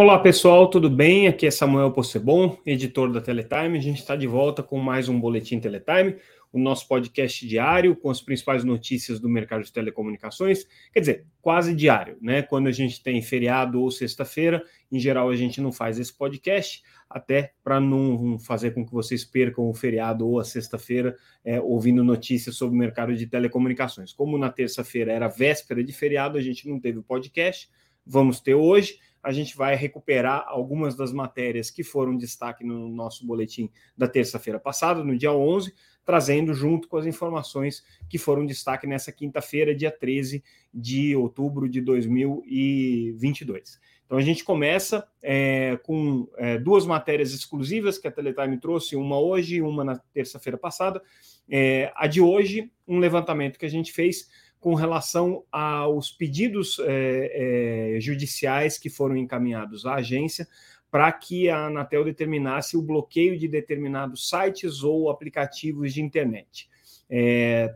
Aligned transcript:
Olá 0.00 0.16
pessoal, 0.16 0.70
tudo 0.70 0.88
bem? 0.88 1.26
Aqui 1.26 1.44
é 1.44 1.50
Samuel 1.50 1.90
Possebon, 1.90 2.56
editor 2.64 3.10
da 3.10 3.20
Teletime. 3.20 3.76
A 3.76 3.80
gente 3.80 3.98
está 3.98 4.14
de 4.14 4.28
volta 4.28 4.62
com 4.62 4.78
mais 4.78 5.08
um 5.08 5.18
Boletim 5.18 5.58
Teletime, 5.58 6.14
o 6.52 6.58
nosso 6.60 6.86
podcast 6.86 7.44
diário 7.44 7.96
com 7.96 8.08
as 8.08 8.20
principais 8.20 8.62
notícias 8.62 9.18
do 9.18 9.28
mercado 9.28 9.64
de 9.64 9.72
telecomunicações. 9.72 10.64
Quer 10.92 11.00
dizer, 11.00 11.26
quase 11.42 11.74
diário, 11.74 12.16
né? 12.22 12.42
Quando 12.42 12.68
a 12.68 12.70
gente 12.70 13.02
tem 13.02 13.20
feriado 13.20 13.82
ou 13.82 13.90
sexta-feira, 13.90 14.62
em 14.92 15.00
geral 15.00 15.30
a 15.30 15.34
gente 15.34 15.60
não 15.60 15.72
faz 15.72 15.98
esse 15.98 16.16
podcast, 16.16 16.80
até 17.10 17.54
para 17.64 17.80
não 17.80 18.38
fazer 18.38 18.70
com 18.70 18.86
que 18.86 18.92
vocês 18.92 19.24
percam 19.24 19.68
o 19.68 19.74
feriado 19.74 20.28
ou 20.28 20.38
a 20.38 20.44
sexta-feira 20.44 21.16
é, 21.44 21.60
ouvindo 21.60 22.04
notícias 22.04 22.54
sobre 22.54 22.76
o 22.76 22.78
mercado 22.78 23.16
de 23.16 23.26
telecomunicações. 23.26 24.12
Como 24.12 24.38
na 24.38 24.48
terça-feira 24.48 25.10
era 25.10 25.26
véspera 25.26 25.82
de 25.82 25.92
feriado, 25.92 26.38
a 26.38 26.40
gente 26.40 26.68
não 26.68 26.78
teve 26.78 27.00
o 27.00 27.02
podcast, 27.02 27.68
vamos 28.06 28.38
ter 28.38 28.54
hoje 28.54 29.00
a 29.28 29.32
gente 29.32 29.54
vai 29.54 29.76
recuperar 29.76 30.46
algumas 30.46 30.96
das 30.96 31.12
matérias 31.12 31.70
que 31.70 31.84
foram 31.84 32.16
destaque 32.16 32.64
no 32.64 32.88
nosso 32.88 33.26
boletim 33.26 33.70
da 33.94 34.08
terça-feira 34.08 34.58
passada, 34.58 35.04
no 35.04 35.18
dia 35.18 35.30
11, 35.30 35.74
trazendo 36.02 36.54
junto 36.54 36.88
com 36.88 36.96
as 36.96 37.04
informações 37.04 37.84
que 38.08 38.16
foram 38.16 38.46
destaque 38.46 38.86
nessa 38.86 39.12
quinta-feira, 39.12 39.74
dia 39.74 39.90
13 39.90 40.42
de 40.72 41.14
outubro 41.14 41.68
de 41.68 41.82
2022. 41.82 43.78
Então 44.06 44.16
a 44.16 44.22
gente 44.22 44.42
começa 44.42 45.06
é, 45.22 45.78
com 45.82 46.26
é, 46.38 46.56
duas 46.56 46.86
matérias 46.86 47.34
exclusivas 47.34 47.98
que 47.98 48.08
a 48.08 48.10
Teletime 48.10 48.58
trouxe, 48.58 48.96
uma 48.96 49.20
hoje 49.20 49.56
e 49.56 49.60
uma 49.62 49.84
na 49.84 49.98
terça-feira 50.14 50.56
passada. 50.56 51.02
É, 51.46 51.92
a 51.94 52.06
de 52.06 52.22
hoje, 52.22 52.72
um 52.86 52.98
levantamento 52.98 53.58
que 53.58 53.66
a 53.66 53.70
gente 53.70 53.92
fez 53.92 54.26
com 54.60 54.74
relação 54.74 55.44
aos 55.52 56.10
pedidos 56.10 56.78
é, 56.80 57.96
é, 57.96 58.00
judiciais 58.00 58.78
que 58.78 58.90
foram 58.90 59.16
encaminhados 59.16 59.86
à 59.86 59.94
agência 59.94 60.46
para 60.90 61.10
que 61.12 61.48
a 61.48 61.66
Anatel 61.66 62.04
determinasse 62.04 62.76
o 62.76 62.82
bloqueio 62.82 63.38
de 63.38 63.46
determinados 63.46 64.28
sites 64.28 64.82
ou 64.82 65.10
aplicativos 65.10 65.92
de 65.92 66.02
internet. 66.02 66.68
É, 67.10 67.74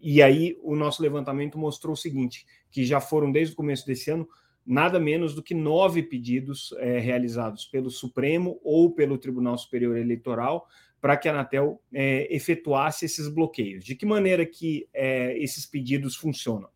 e 0.00 0.22
aí 0.22 0.58
o 0.62 0.74
nosso 0.74 1.02
levantamento 1.02 1.58
mostrou 1.58 1.94
o 1.94 1.96
seguinte: 1.96 2.46
que 2.70 2.84
já 2.84 3.00
foram 3.00 3.30
desde 3.30 3.54
o 3.54 3.56
começo 3.56 3.86
desse 3.86 4.10
ano 4.10 4.28
nada 4.66 4.98
menos 4.98 5.32
do 5.34 5.42
que 5.42 5.54
nove 5.54 6.02
pedidos 6.02 6.74
é, 6.78 6.98
realizados 6.98 7.64
pelo 7.66 7.88
Supremo 7.88 8.58
ou 8.64 8.90
pelo 8.90 9.16
Tribunal 9.16 9.56
Superior 9.56 9.96
Eleitoral 9.96 10.66
para 11.06 11.16
que 11.16 11.28
a 11.28 11.30
Anatel 11.30 11.80
é, 11.94 12.26
efetuasse 12.34 13.04
esses 13.04 13.28
bloqueios. 13.28 13.84
De 13.84 13.94
que 13.94 14.04
maneira 14.04 14.44
que 14.44 14.88
é, 14.92 15.38
esses 15.38 15.64
pedidos 15.64 16.16
funcionam? 16.16 16.68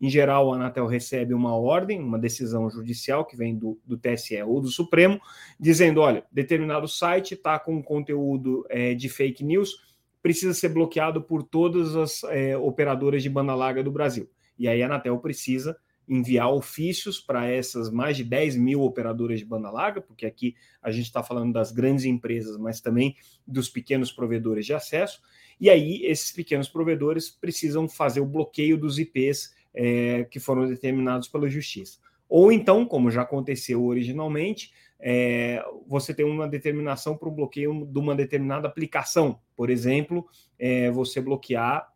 Em 0.00 0.10
geral, 0.10 0.52
a 0.52 0.56
Anatel 0.56 0.88
recebe 0.88 1.32
uma 1.32 1.54
ordem, 1.56 2.00
uma 2.00 2.18
decisão 2.18 2.68
judicial 2.68 3.24
que 3.24 3.36
vem 3.36 3.56
do, 3.56 3.78
do 3.86 3.96
TSE 3.96 4.42
ou 4.42 4.60
do 4.60 4.66
Supremo, 4.66 5.20
dizendo: 5.60 6.00
olha, 6.00 6.24
determinado 6.32 6.88
site 6.88 7.34
está 7.34 7.60
com 7.60 7.80
conteúdo 7.80 8.66
é, 8.68 8.92
de 8.92 9.08
fake 9.08 9.44
news, 9.44 9.76
precisa 10.20 10.52
ser 10.52 10.70
bloqueado 10.70 11.22
por 11.22 11.44
todas 11.44 11.94
as 11.94 12.24
é, 12.24 12.58
operadoras 12.58 13.22
de 13.22 13.30
banda 13.30 13.54
larga 13.54 13.84
do 13.84 13.92
Brasil. 13.92 14.28
E 14.58 14.66
aí 14.66 14.82
a 14.82 14.86
Anatel 14.86 15.16
precisa 15.20 15.76
enviar 16.08 16.52
ofícios 16.52 17.18
para 17.18 17.46
essas 17.46 17.90
mais 17.90 18.16
de 18.16 18.24
10 18.24 18.56
mil 18.56 18.82
operadoras 18.82 19.38
de 19.38 19.44
banda 19.44 19.70
larga, 19.70 20.00
porque 20.00 20.24
aqui 20.24 20.54
a 20.80 20.90
gente 20.90 21.06
está 21.06 21.22
falando 21.22 21.52
das 21.52 21.72
grandes 21.72 22.04
empresas, 22.04 22.56
mas 22.56 22.80
também 22.80 23.16
dos 23.46 23.68
pequenos 23.68 24.12
provedores 24.12 24.64
de 24.64 24.72
acesso. 24.72 25.20
E 25.58 25.70
aí, 25.70 26.04
esses 26.04 26.32
pequenos 26.32 26.68
provedores 26.68 27.30
precisam 27.30 27.88
fazer 27.88 28.20
o 28.20 28.26
bloqueio 28.26 28.76
dos 28.76 28.98
IPs 28.98 29.54
é, 29.74 30.24
que 30.24 30.38
foram 30.38 30.66
determinados 30.66 31.28
pela 31.28 31.48
justiça. 31.48 31.98
Ou 32.28 32.52
então, 32.52 32.84
como 32.84 33.10
já 33.10 33.22
aconteceu 33.22 33.84
originalmente, 33.84 34.72
é, 34.98 35.62
você 35.86 36.14
tem 36.14 36.24
uma 36.24 36.48
determinação 36.48 37.16
para 37.16 37.28
o 37.28 37.32
bloqueio 37.32 37.86
de 37.86 37.98
uma 37.98 38.14
determinada 38.14 38.68
aplicação. 38.68 39.40
Por 39.54 39.70
exemplo, 39.70 40.26
é, 40.58 40.90
você 40.90 41.20
bloquear 41.20 41.92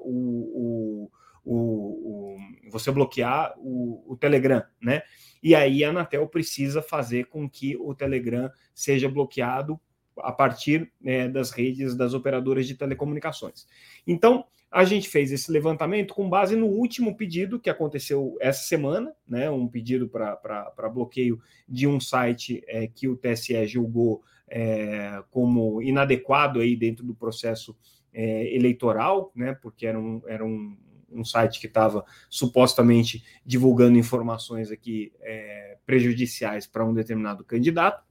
o, 0.00 1.06
o 1.06 1.10
o, 1.44 1.54
o 1.54 2.36
você 2.70 2.90
bloquear 2.90 3.54
o, 3.58 4.02
o, 4.06 4.16
Telegram, 4.16 4.62
né? 4.80 5.02
E 5.42 5.54
aí 5.54 5.84
a 5.84 5.90
Anatel 5.90 6.26
precisa 6.26 6.80
fazer 6.80 7.26
com 7.26 7.48
que 7.48 7.76
o 7.76 7.94
Telegram 7.94 8.50
seja 8.74 9.08
bloqueado 9.08 9.78
a 10.18 10.32
partir 10.32 10.90
né, 11.00 11.28
das 11.28 11.50
redes 11.50 11.94
das 11.94 12.14
operadoras 12.14 12.66
de 12.66 12.74
telecomunicações. 12.74 13.66
Então, 14.06 14.44
a 14.70 14.84
gente 14.84 15.08
fez 15.08 15.30
esse 15.30 15.52
levantamento 15.52 16.14
com 16.14 16.30
base 16.30 16.56
no 16.56 16.66
último 16.66 17.14
pedido 17.14 17.60
que 17.60 17.68
aconteceu 17.68 18.36
essa 18.40 18.62
semana, 18.62 19.14
né? 19.28 19.50
Um 19.50 19.68
pedido 19.68 20.08
para 20.08 20.88
bloqueio 20.92 21.38
de 21.68 21.86
um 21.86 22.00
site 22.00 22.62
é, 22.66 22.86
que 22.86 23.06
o 23.06 23.16
TSE 23.16 23.66
julgou 23.66 24.22
é, 24.48 25.22
como 25.30 25.82
inadequado 25.82 26.60
aí 26.60 26.74
dentro 26.74 27.04
do 27.04 27.14
processo 27.14 27.76
é, 28.14 28.54
eleitoral, 28.54 29.30
né? 29.34 29.54
Porque 29.60 29.86
era 29.86 29.98
um, 29.98 30.22
era 30.26 30.42
um 30.42 30.74
um 31.14 31.24
site 31.24 31.60
que 31.60 31.66
estava 31.66 32.04
supostamente 32.28 33.24
divulgando 33.44 33.98
informações 33.98 34.70
aqui 34.70 35.12
é, 35.20 35.78
prejudiciais 35.84 36.66
para 36.66 36.84
um 36.84 36.94
determinado 36.94 37.44
candidato. 37.44 38.04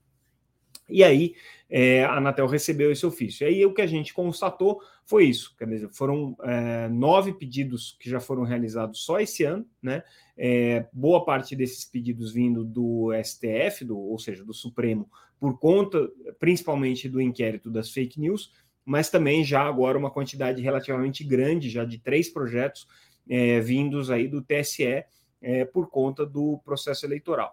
E 0.88 1.02
aí 1.02 1.34
é, 1.70 2.04
a 2.04 2.16
Anatel 2.16 2.46
recebeu 2.46 2.92
esse 2.92 3.06
ofício. 3.06 3.44
E 3.44 3.48
aí 3.48 3.66
o 3.66 3.72
que 3.72 3.80
a 3.80 3.86
gente 3.86 4.12
constatou 4.12 4.80
foi 5.04 5.24
isso. 5.24 5.54
Quer 5.56 5.66
dizer, 5.66 5.88
foram 5.90 6.36
é, 6.42 6.88
nove 6.88 7.32
pedidos 7.32 7.96
que 7.98 8.10
já 8.10 8.20
foram 8.20 8.42
realizados 8.42 9.04
só 9.04 9.18
esse 9.18 9.42
ano, 9.44 9.66
né? 9.82 10.02
É, 10.36 10.86
boa 10.92 11.24
parte 11.24 11.56
desses 11.56 11.84
pedidos 11.84 12.32
vindo 12.32 12.64
do 12.64 13.10
STF, 13.24 13.84
do, 13.84 13.98
ou 13.98 14.18
seja, 14.18 14.44
do 14.44 14.52
Supremo, 14.52 15.10
por 15.40 15.58
conta 15.58 16.10
principalmente 16.38 17.08
do 17.08 17.20
inquérito 17.20 17.70
das 17.70 17.90
fake 17.90 18.20
news, 18.20 18.52
mas 18.84 19.10
também 19.10 19.44
já 19.44 19.62
agora 19.62 19.98
uma 19.98 20.10
quantidade 20.10 20.60
relativamente 20.60 21.24
grande, 21.24 21.70
já 21.70 21.84
de 21.84 21.98
três 21.98 22.28
projetos 22.28 22.86
é, 23.28 23.60
vindos 23.60 24.10
aí 24.10 24.26
do 24.28 24.42
TSE 24.42 25.04
é, 25.40 25.64
por 25.64 25.88
conta 25.88 26.24
do 26.26 26.58
processo 26.64 27.06
eleitoral. 27.06 27.52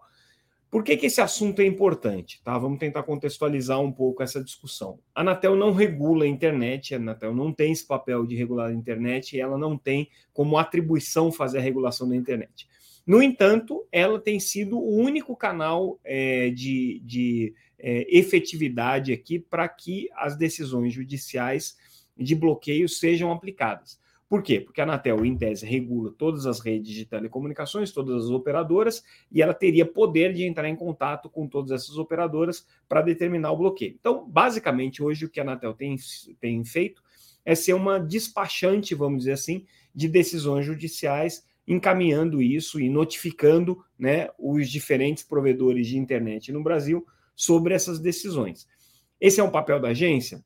Por 0.69 0.83
que, 0.83 0.95
que 0.95 1.07
esse 1.07 1.19
assunto 1.19 1.61
é 1.61 1.65
importante? 1.65 2.39
Tá? 2.43 2.55
Vamos 2.57 2.77
tentar 2.77 3.01
contextualizar 3.01 3.79
um 3.79 3.91
pouco 3.91 4.21
essa 4.21 4.43
discussão. 4.43 4.99
A 5.15 5.21
Anatel 5.21 5.55
não 5.55 5.73
regula 5.73 6.25
a 6.25 6.27
internet, 6.27 6.93
a 6.93 6.97
Anatel 6.97 7.33
não 7.33 7.51
tem 7.51 7.71
esse 7.71 7.87
papel 7.87 8.23
de 8.25 8.35
regular 8.35 8.69
a 8.69 8.73
internet 8.73 9.35
e 9.35 9.39
ela 9.39 9.57
não 9.57 9.75
tem 9.75 10.09
como 10.31 10.57
atribuição 10.57 11.31
fazer 11.31 11.57
a 11.57 11.61
regulação 11.61 12.07
da 12.07 12.15
internet. 12.15 12.67
No 13.05 13.23
entanto, 13.23 13.87
ela 13.91 14.19
tem 14.19 14.39
sido 14.39 14.77
o 14.77 14.95
único 14.95 15.35
canal 15.35 15.99
é, 16.03 16.51
de, 16.51 17.01
de 17.03 17.55
é, 17.79 18.05
efetividade 18.09 19.13
aqui 19.13 19.39
para 19.39 19.67
que 19.67 20.09
as 20.15 20.35
decisões 20.35 20.93
judiciais 20.93 21.77
de 22.17 22.35
bloqueio 22.35 22.87
sejam 22.89 23.31
aplicadas. 23.31 23.99
Por 24.29 24.43
quê? 24.43 24.59
Porque 24.59 24.79
a 24.79 24.83
Anatel, 24.83 25.25
em 25.25 25.35
tese, 25.35 25.65
regula 25.65 26.13
todas 26.15 26.45
as 26.45 26.59
redes 26.59 26.93
de 26.93 27.03
telecomunicações, 27.03 27.91
todas 27.91 28.25
as 28.25 28.29
operadoras, 28.29 29.03
e 29.31 29.41
ela 29.41 29.55
teria 29.55 29.87
poder 29.87 30.33
de 30.33 30.43
entrar 30.43 30.69
em 30.69 30.75
contato 30.75 31.27
com 31.27 31.47
todas 31.47 31.71
essas 31.71 31.97
operadoras 31.97 32.63
para 32.87 33.01
determinar 33.01 33.51
o 33.51 33.57
bloqueio. 33.57 33.95
Então, 33.99 34.29
basicamente, 34.29 35.01
hoje 35.01 35.25
o 35.25 35.29
que 35.29 35.39
a 35.39 35.43
Anatel 35.43 35.73
tem, 35.73 35.95
tem 36.39 36.63
feito 36.63 37.01
é 37.43 37.55
ser 37.55 37.73
uma 37.73 37.99
despachante, 37.99 38.93
vamos 38.93 39.19
dizer 39.19 39.31
assim, 39.31 39.65
de 39.95 40.07
decisões 40.07 40.63
judiciais, 40.63 41.43
encaminhando 41.67 42.39
isso 42.39 42.79
e 42.79 42.87
notificando 42.87 43.83
né, 43.97 44.29
os 44.37 44.69
diferentes 44.69 45.23
provedores 45.23 45.87
de 45.87 45.97
internet 45.97 46.51
no 46.51 46.61
Brasil 46.61 47.03
sobre 47.39 47.73
essas 47.73 47.99
decisões. 47.99 48.67
Esse 49.19 49.39
é 49.39 49.43
um 49.43 49.49
papel 49.49 49.79
da 49.79 49.87
agência? 49.87 50.43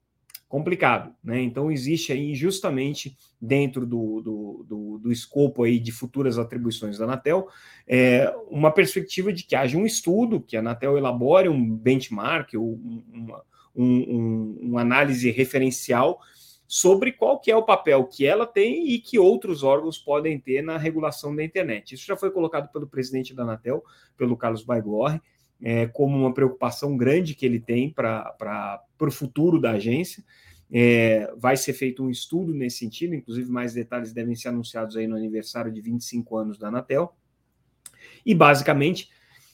Complicado, 0.47 1.11
né? 1.23 1.41
Então 1.41 1.71
existe 1.71 2.13
aí 2.13 2.35
justamente 2.35 3.17
dentro 3.41 3.83
do, 3.83 4.21
do, 4.21 4.65
do, 4.69 4.99
do 4.99 5.11
escopo 5.11 5.63
aí 5.63 5.79
de 5.79 5.91
futuras 5.91 6.37
atribuições 6.37 6.99
da 6.99 7.05
Anatel 7.05 7.47
é, 7.87 8.31
uma 8.47 8.69
perspectiva 8.69 9.33
de 9.33 9.43
que 9.43 9.55
haja 9.55 9.75
um 9.75 9.87
estudo, 9.87 10.39
que 10.39 10.55
a 10.55 10.59
Anatel 10.59 10.95
elabore 10.95 11.49
um 11.49 11.75
benchmark, 11.75 12.53
uma, 12.53 13.41
um, 13.75 14.59
um, 14.61 14.77
análise 14.77 15.31
referencial 15.31 16.19
sobre 16.67 17.11
qual 17.11 17.39
que 17.39 17.49
é 17.49 17.55
o 17.55 17.65
papel 17.65 18.05
que 18.05 18.23
ela 18.23 18.45
tem 18.45 18.87
e 18.87 18.99
que 18.99 19.17
outros 19.17 19.63
órgãos 19.63 19.97
podem 19.97 20.39
ter 20.39 20.61
na 20.61 20.77
regulação 20.77 21.35
da 21.35 21.43
internet. 21.43 21.95
Isso 21.95 22.05
já 22.05 22.15
foi 22.15 22.29
colocado 22.29 22.71
pelo 22.71 22.85
presidente 22.85 23.33
da 23.33 23.41
Anatel, 23.41 23.83
pelo 24.15 24.37
Carlos 24.37 24.63
Baigorre, 24.63 25.19
é, 25.63 25.87
como 25.87 26.17
uma 26.17 26.33
preocupação 26.33 26.97
grande 26.97 27.33
que 27.33 27.45
ele 27.45 27.59
tem 27.59 27.89
para 27.89 28.83
o 28.99 29.11
futuro 29.11 29.59
da 29.59 29.71
agência. 29.71 30.23
É, 30.75 31.31
vai 31.37 31.55
ser 31.55 31.73
feito 31.73 32.03
um 32.03 32.09
estudo 32.09 32.53
nesse 32.53 32.79
sentido, 32.79 33.15
inclusive 33.15 33.49
mais 33.49 33.73
detalhes 33.73 34.11
devem 34.11 34.35
ser 34.35 34.49
anunciados 34.49 34.97
aí 34.97 35.07
no 35.07 35.15
aniversário 35.15 35.71
de 35.71 35.79
25 35.79 36.35
anos 36.35 36.57
da 36.57 36.67
Anatel. 36.67 37.15
E 38.25 38.33
basicamente 38.33 39.09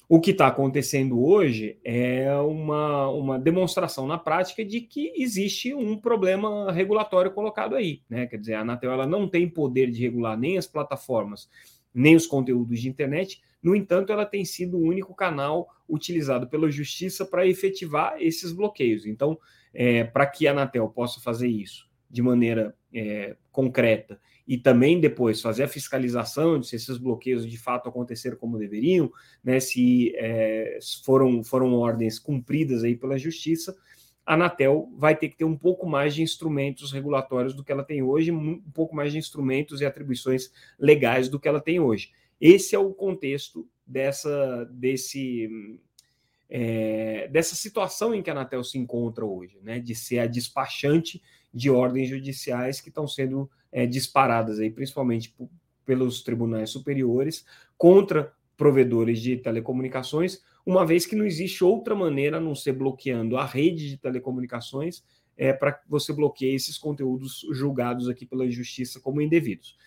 o 0.08 0.20
que 0.20 0.32
está 0.32 0.48
acontecendo 0.48 1.24
hoje 1.24 1.78
é 1.84 2.34
uma, 2.38 3.10
uma 3.10 3.38
demonstração 3.38 4.08
na 4.08 4.18
prática 4.18 4.66
de 4.66 4.82
que 4.82 5.14
existe 5.16 5.72
um 5.72 5.96
problema 5.96 6.72
regulatório 6.72 7.32
colocado 7.32 7.76
aí. 7.76 8.02
Né? 8.10 8.26
Quer 8.26 8.38
dizer, 8.38 8.54
a 8.56 8.62
Anatel 8.62 8.92
ela 8.92 9.06
não 9.06 9.28
tem 9.28 9.48
poder 9.48 9.92
de 9.92 10.02
regular 10.02 10.36
nem 10.36 10.58
as 10.58 10.66
plataformas 10.66 11.48
nem 11.94 12.16
os 12.16 12.28
conteúdos 12.28 12.80
de 12.80 12.90
internet. 12.90 13.42
No 13.62 13.76
entanto, 13.76 14.12
ela 14.12 14.26
tem 14.26 14.46
sido 14.46 14.78
o 14.78 14.84
único 14.84 15.14
canal 15.14 15.68
utilizado 15.88 16.48
pela 16.48 16.72
justiça 16.72 17.26
para 17.26 17.48
efetivar 17.48 18.16
esses 18.20 18.52
bloqueios. 18.52 19.06
Então, 19.06 19.38
é, 19.74 20.04
para 20.04 20.26
que 20.26 20.48
a 20.48 20.52
Anatel 20.52 20.88
possa 20.90 21.20
fazer 21.20 21.48
isso 21.48 21.90
de 22.10 22.22
maneira 22.22 22.76
é, 22.94 23.36
concreta 23.52 24.20
e 24.48 24.58
também 24.58 25.00
depois 25.00 25.42
fazer 25.42 25.62
a 25.62 25.68
fiscalização 25.68 26.60
de 26.60 26.68
se 26.68 26.76
esses 26.76 26.98
bloqueios 26.98 27.48
de 27.48 27.58
fato 27.58 27.88
aconteceram 27.88 28.36
como 28.36 28.58
deveriam, 28.58 29.12
né, 29.44 29.60
se 29.60 30.12
é, 30.16 30.80
foram, 31.06 31.44
foram 31.44 31.74
ordens 31.76 32.18
cumpridas 32.18 32.84
aí 32.84 32.96
pela 32.96 33.16
justiça, 33.16 33.78
a 34.26 34.34
Anatel 34.36 34.90
vai 34.96 35.16
ter 35.16 35.30
que 35.30 35.38
ter 35.38 35.46
um 35.46 35.58
pouco 35.58 35.88
mais 35.88 36.14
de 36.14 36.22
instrumentos 36.22 36.92
regulatórios 36.92 37.54
do 37.54 37.64
que 37.64 37.72
ela 37.72 37.84
tem 37.84 38.04
hoje, 38.04 38.32
um 38.32 38.62
pouco 38.74 38.96
mais 38.96 39.12
de 39.12 39.18
instrumentos 39.18 39.82
e 39.82 39.86
atribuições 39.86 40.52
legais 40.78 41.28
do 41.30 41.40
que 41.40 41.48
ela 41.48 41.60
tem 41.60 41.80
hoje. 41.80 42.12
Esse 42.40 42.76
é 42.76 42.80
o 42.80 42.94
contexto 42.94 43.68
dessa, 43.86 44.66
desse, 44.72 45.50
é, 46.50 47.28
dessa 47.28 47.56
situação 47.56 48.14
em 48.14 48.22
que 48.22 48.30
a 48.30 48.34
Anatel 48.34 48.64
se 48.64 48.78
encontra 48.78 49.26
hoje, 49.26 49.58
né, 49.62 49.80
de 49.80 49.96
ser 49.96 50.20
a 50.20 50.28
despachante 50.28 51.22
de 51.54 51.70
ordens 51.70 52.08
judiciais 52.08 52.80
que 52.80 52.90
estão 52.90 53.08
sendo 53.08 53.50
é, 53.72 53.86
disparadas 53.86 54.60
aí, 54.60 54.70
principalmente 54.70 55.36
pelos 55.86 56.22
tribunais 56.22 56.70
superiores 56.70 57.44
contra 57.78 58.32
provedores 58.60 59.22
de 59.22 59.38
telecomunicações, 59.38 60.44
uma 60.66 60.86
vez 60.86 61.06
que 61.06 61.16
não 61.16 61.26
existe 61.26 61.64
outra 61.64 61.96
maneira 61.96 62.38
a 62.38 62.42
não 62.42 62.54
ser 62.54 62.74
bloqueando 62.74 63.38
a 63.38 63.46
rede 63.46 63.90
de 63.90 63.98
telecomunicações 63.98 65.02
é, 65.38 65.54
para 65.54 65.72
que 65.72 65.90
você 65.90 66.12
bloqueie 66.12 66.56
esses 66.56 66.78
conteúdos 66.78 67.48
julgados 67.54 68.10
aqui 68.10 68.26
pela 68.26 68.48
justiça 68.52 69.00
como 69.00 69.22
indevidos. 69.22 69.78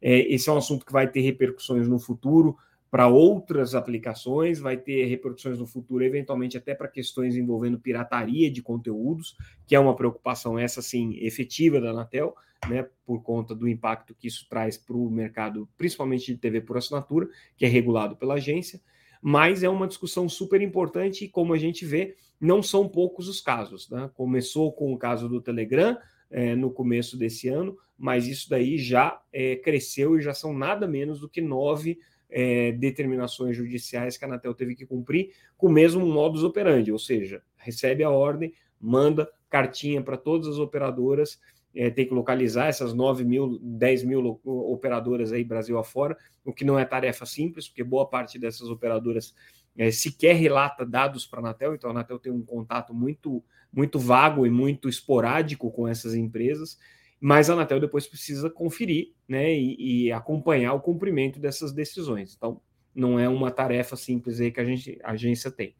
É, 0.00 0.20
esse 0.32 0.48
é 0.48 0.52
um 0.52 0.56
assunto 0.56 0.86
que 0.86 0.92
vai 0.92 1.10
ter 1.10 1.20
repercussões 1.22 1.88
no 1.88 1.98
futuro 1.98 2.56
para 2.92 3.08
outras 3.08 3.74
aplicações, 3.74 4.60
vai 4.60 4.76
ter 4.76 5.06
repercussões 5.06 5.58
no 5.58 5.66
futuro, 5.66 6.04
eventualmente 6.04 6.58
até 6.58 6.74
para 6.74 6.86
questões 6.86 7.34
envolvendo 7.34 7.80
pirataria 7.80 8.50
de 8.50 8.60
conteúdos, 8.60 9.34
que 9.66 9.74
é 9.74 9.80
uma 9.80 9.96
preocupação 9.96 10.58
essa 10.58 10.82
sim 10.82 11.16
efetiva 11.16 11.80
da 11.80 11.90
Anatel, 11.90 12.36
né, 12.68 12.86
por 13.06 13.22
conta 13.22 13.54
do 13.54 13.66
impacto 13.66 14.14
que 14.14 14.28
isso 14.28 14.46
traz 14.48 14.76
para 14.76 14.94
o 14.94 15.10
mercado, 15.10 15.66
principalmente 15.76 16.26
de 16.26 16.36
TV 16.36 16.60
por 16.60 16.76
assinatura, 16.76 17.28
que 17.56 17.64
é 17.64 17.68
regulado 17.68 18.14
pela 18.14 18.34
agência 18.34 18.78
mas 19.22 19.62
é 19.62 19.68
uma 19.68 19.86
discussão 19.86 20.28
super 20.28 20.60
importante 20.60 21.24
e, 21.24 21.28
como 21.28 21.54
a 21.54 21.58
gente 21.58 21.86
vê, 21.86 22.16
não 22.40 22.60
são 22.60 22.88
poucos 22.88 23.28
os 23.28 23.40
casos. 23.40 23.88
Né? 23.88 24.10
Começou 24.14 24.72
com 24.72 24.92
o 24.92 24.98
caso 24.98 25.28
do 25.28 25.40
Telegram 25.40 25.96
é, 26.28 26.56
no 26.56 26.72
começo 26.72 27.16
desse 27.16 27.46
ano, 27.46 27.78
mas 27.96 28.26
isso 28.26 28.50
daí 28.50 28.76
já 28.78 29.22
é, 29.32 29.54
cresceu 29.54 30.18
e 30.18 30.22
já 30.22 30.34
são 30.34 30.52
nada 30.52 30.88
menos 30.88 31.20
do 31.20 31.28
que 31.28 31.40
nove 31.40 32.00
é, 32.32 32.72
determinações 32.72 33.56
judiciais 33.56 34.16
que 34.16 34.24
a 34.24 34.28
Anatel 34.28 34.54
teve 34.54 34.74
que 34.74 34.86
cumprir 34.86 35.32
com 35.56 35.68
o 35.68 35.72
mesmo 35.72 36.04
modus 36.06 36.42
operandi, 36.42 36.90
ou 36.90 36.98
seja, 36.98 37.42
recebe 37.56 38.02
a 38.02 38.10
ordem, 38.10 38.52
manda 38.80 39.30
cartinha 39.48 40.02
para 40.02 40.16
todas 40.16 40.48
as 40.48 40.58
operadoras 40.58 41.38
é, 41.74 41.90
tem 41.90 42.06
que 42.06 42.14
localizar 42.14 42.66
essas 42.66 42.92
9 42.92 43.24
mil, 43.24 43.58
10 43.62 44.04
mil 44.04 44.40
operadoras 44.44 45.32
aí 45.32 45.42
Brasil 45.42 45.78
afora, 45.78 46.16
o 46.44 46.52
que 46.52 46.64
não 46.64 46.78
é 46.78 46.84
tarefa 46.84 47.24
simples, 47.24 47.68
porque 47.68 47.82
boa 47.82 48.06
parte 48.06 48.38
dessas 48.38 48.68
operadoras 48.68 49.34
é, 49.76 49.90
sequer 49.90 50.36
relata 50.36 50.84
dados 50.84 51.26
para 51.26 51.40
a 51.40 51.42
Anatel, 51.44 51.74
então 51.74 51.88
a 51.90 51.92
Anatel 51.92 52.18
tem 52.18 52.32
um 52.32 52.42
contato 52.42 52.92
muito, 52.92 53.42
muito 53.72 53.98
vago 53.98 54.46
e 54.46 54.50
muito 54.50 54.88
esporádico 54.88 55.70
com 55.70 55.88
essas 55.88 56.14
empresas, 56.14 56.78
mas 57.24 57.48
a 57.48 57.52
Anatel 57.52 57.78
depois 57.78 58.04
precisa 58.04 58.50
conferir 58.50 59.12
né, 59.28 59.54
e, 59.54 60.06
e 60.06 60.12
acompanhar 60.12 60.72
o 60.72 60.80
cumprimento 60.80 61.38
dessas 61.38 61.72
decisões. 61.72 62.34
Então, 62.36 62.60
não 62.92 63.16
é 63.16 63.28
uma 63.28 63.48
tarefa 63.48 63.94
simples 63.94 64.40
aí 64.40 64.50
que 64.50 64.58
a, 64.58 64.64
gente, 64.64 64.98
a 65.04 65.12
agência 65.12 65.48
tem. 65.48 65.72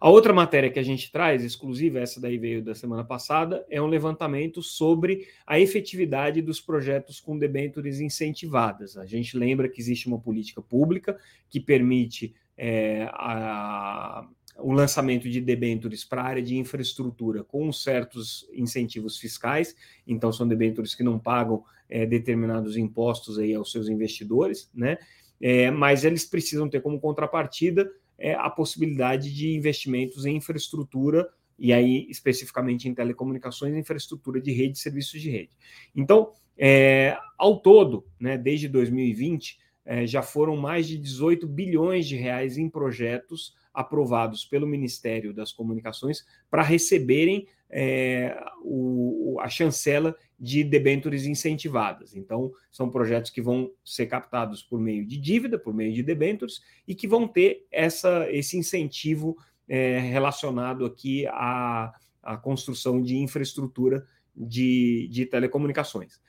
A 0.00 0.10
outra 0.10 0.32
matéria 0.32 0.68
que 0.68 0.80
a 0.80 0.82
gente 0.82 1.12
traz, 1.12 1.44
exclusiva, 1.44 2.00
essa 2.00 2.20
daí 2.20 2.36
veio 2.36 2.64
da 2.64 2.74
semana 2.74 3.04
passada, 3.04 3.64
é 3.70 3.80
um 3.80 3.86
levantamento 3.86 4.60
sobre 4.60 5.28
a 5.46 5.60
efetividade 5.60 6.42
dos 6.42 6.60
projetos 6.60 7.20
com 7.20 7.38
debêntures 7.38 8.00
incentivadas. 8.00 8.96
A 8.96 9.06
gente 9.06 9.38
lembra 9.38 9.68
que 9.68 9.80
existe 9.80 10.08
uma 10.08 10.18
política 10.18 10.60
pública 10.60 11.16
que 11.48 11.60
permite 11.60 12.34
é, 12.56 13.08
a, 13.12 14.26
o 14.58 14.72
lançamento 14.72 15.28
de 15.28 15.40
debêntures 15.40 16.04
para 16.04 16.22
a 16.22 16.26
área 16.26 16.42
de 16.42 16.56
infraestrutura 16.56 17.42
com 17.42 17.72
certos 17.72 18.48
incentivos 18.52 19.18
fiscais, 19.18 19.74
então 20.06 20.32
são 20.32 20.46
debêntures 20.46 20.94
que 20.94 21.02
não 21.02 21.18
pagam 21.18 21.64
é, 21.88 22.06
determinados 22.06 22.76
impostos 22.76 23.38
aí 23.38 23.54
aos 23.54 23.70
seus 23.70 23.88
investidores, 23.88 24.70
né? 24.74 24.98
É, 25.40 25.70
mas 25.70 26.04
eles 26.04 26.24
precisam 26.24 26.68
ter 26.68 26.80
como 26.80 27.00
contrapartida 27.00 27.90
é, 28.16 28.34
a 28.34 28.48
possibilidade 28.48 29.34
de 29.34 29.54
investimentos 29.56 30.24
em 30.24 30.36
infraestrutura, 30.36 31.28
e 31.58 31.72
aí 31.72 32.06
especificamente 32.08 32.88
em 32.88 32.94
telecomunicações, 32.94 33.74
infraestrutura 33.74 34.40
de 34.40 34.52
rede 34.52 34.78
e 34.78 34.80
serviços 34.80 35.20
de 35.20 35.30
rede. 35.30 35.50
Então, 35.94 36.32
é, 36.56 37.16
ao 37.36 37.58
todo, 37.58 38.06
né, 38.20 38.38
desde 38.38 38.68
2020, 38.68 39.58
é, 39.84 40.06
já 40.06 40.22
foram 40.22 40.56
mais 40.56 40.86
de 40.86 40.96
18 40.96 41.46
bilhões 41.48 42.06
de 42.06 42.16
reais 42.16 42.56
em 42.56 42.70
projetos 42.70 43.54
aprovados 43.72 44.44
pelo 44.44 44.66
Ministério 44.66 45.32
das 45.32 45.52
Comunicações 45.52 46.24
para 46.50 46.62
receberem 46.62 47.46
é, 47.70 48.38
o, 48.62 49.38
a 49.40 49.48
chancela 49.48 50.14
de 50.38 50.62
debêntures 50.62 51.24
incentivadas. 51.24 52.14
Então, 52.14 52.52
são 52.70 52.90
projetos 52.90 53.30
que 53.30 53.40
vão 53.40 53.70
ser 53.84 54.06
captados 54.06 54.62
por 54.62 54.78
meio 54.78 55.06
de 55.06 55.16
dívida, 55.16 55.58
por 55.58 55.72
meio 55.72 55.92
de 55.92 56.02
debêntures, 56.02 56.60
e 56.86 56.94
que 56.94 57.08
vão 57.08 57.26
ter 57.26 57.66
essa, 57.70 58.30
esse 58.30 58.58
incentivo 58.58 59.36
é, 59.68 59.98
relacionado 60.00 60.84
aqui 60.84 61.26
à, 61.28 61.94
à, 62.22 62.36
construção 62.36 63.00
de 63.00 63.16
infraestrutura 63.16 64.04
de, 64.36 65.08
de 65.10 65.24
telecomunicações. 65.24 66.20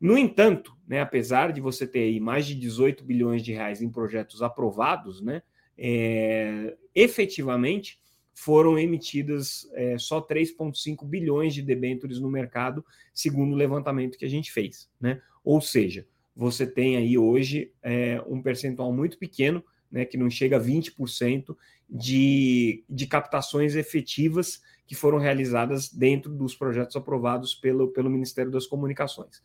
No 0.00 0.18
entanto, 0.18 0.76
né, 0.86 1.00
apesar 1.00 1.52
de 1.52 1.60
você 1.60 1.86
ter 1.86 2.00
aí 2.00 2.20
mais 2.20 2.46
de 2.46 2.54
18 2.54 3.04
bilhões 3.04 3.42
de 3.42 3.52
reais 3.52 3.80
em 3.80 3.90
projetos 3.90 4.42
aprovados, 4.42 5.20
né, 5.20 5.42
é, 5.82 6.76
efetivamente 6.94 7.98
foram 8.34 8.78
emitidas 8.78 9.68
é, 9.72 9.98
só 9.98 10.20
3,5 10.20 11.06
bilhões 11.06 11.54
de 11.54 11.62
debêntures 11.62 12.20
no 12.20 12.30
mercado, 12.30 12.84
segundo 13.14 13.54
o 13.54 13.56
levantamento 13.56 14.18
que 14.18 14.24
a 14.24 14.30
gente 14.30 14.52
fez. 14.52 14.88
Né? 15.00 15.20
Ou 15.42 15.60
seja, 15.60 16.06
você 16.36 16.66
tem 16.66 16.96
aí 16.96 17.16
hoje 17.16 17.72
é, 17.82 18.22
um 18.26 18.42
percentual 18.42 18.92
muito 18.92 19.18
pequeno, 19.18 19.64
né, 19.90 20.04
que 20.04 20.16
não 20.16 20.30
chega 20.30 20.56
a 20.56 20.60
20% 20.60 21.56
de, 21.88 22.84
de 22.88 23.06
captações 23.06 23.74
efetivas 23.74 24.62
que 24.86 24.94
foram 24.94 25.18
realizadas 25.18 25.92
dentro 25.92 26.30
dos 26.32 26.54
projetos 26.54 26.96
aprovados 26.96 27.54
pelo, 27.54 27.88
pelo 27.88 28.10
Ministério 28.10 28.50
das 28.50 28.66
Comunicações. 28.66 29.42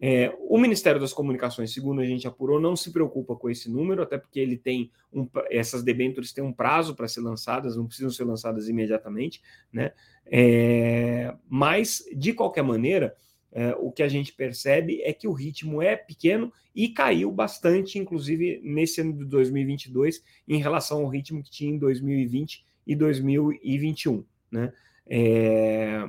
É, 0.00 0.34
o 0.48 0.58
Ministério 0.58 1.00
das 1.00 1.12
Comunicações, 1.12 1.72
segundo 1.72 2.00
a 2.00 2.04
gente 2.04 2.26
apurou, 2.26 2.60
não 2.60 2.74
se 2.74 2.92
preocupa 2.92 3.36
com 3.36 3.48
esse 3.48 3.70
número, 3.70 4.02
até 4.02 4.18
porque 4.18 4.40
ele 4.40 4.56
tem 4.56 4.90
um, 5.12 5.28
essas 5.50 5.82
debêntures 5.82 6.32
têm 6.32 6.42
um 6.42 6.52
prazo 6.52 6.94
para 6.94 7.06
ser 7.06 7.20
lançadas, 7.20 7.76
não 7.76 7.86
precisam 7.86 8.10
ser 8.10 8.24
lançadas 8.24 8.68
imediatamente, 8.68 9.40
né? 9.72 9.92
É, 10.26 11.34
mas, 11.48 12.04
de 12.14 12.32
qualquer 12.32 12.62
maneira, 12.62 13.16
é, 13.52 13.72
o 13.78 13.92
que 13.92 14.02
a 14.02 14.08
gente 14.08 14.32
percebe 14.32 15.00
é 15.02 15.12
que 15.12 15.28
o 15.28 15.32
ritmo 15.32 15.80
é 15.80 15.94
pequeno 15.94 16.52
e 16.74 16.88
caiu 16.88 17.30
bastante, 17.30 17.98
inclusive 17.98 18.60
nesse 18.64 19.00
ano 19.00 19.12
de 19.12 19.24
2022, 19.24 20.24
em 20.48 20.58
relação 20.58 21.02
ao 21.02 21.08
ritmo 21.08 21.42
que 21.42 21.50
tinha 21.50 21.70
em 21.70 21.78
2020 21.78 22.66
e 22.84 22.96
2021, 22.96 24.24
né? 24.50 24.72
É, 25.06 26.04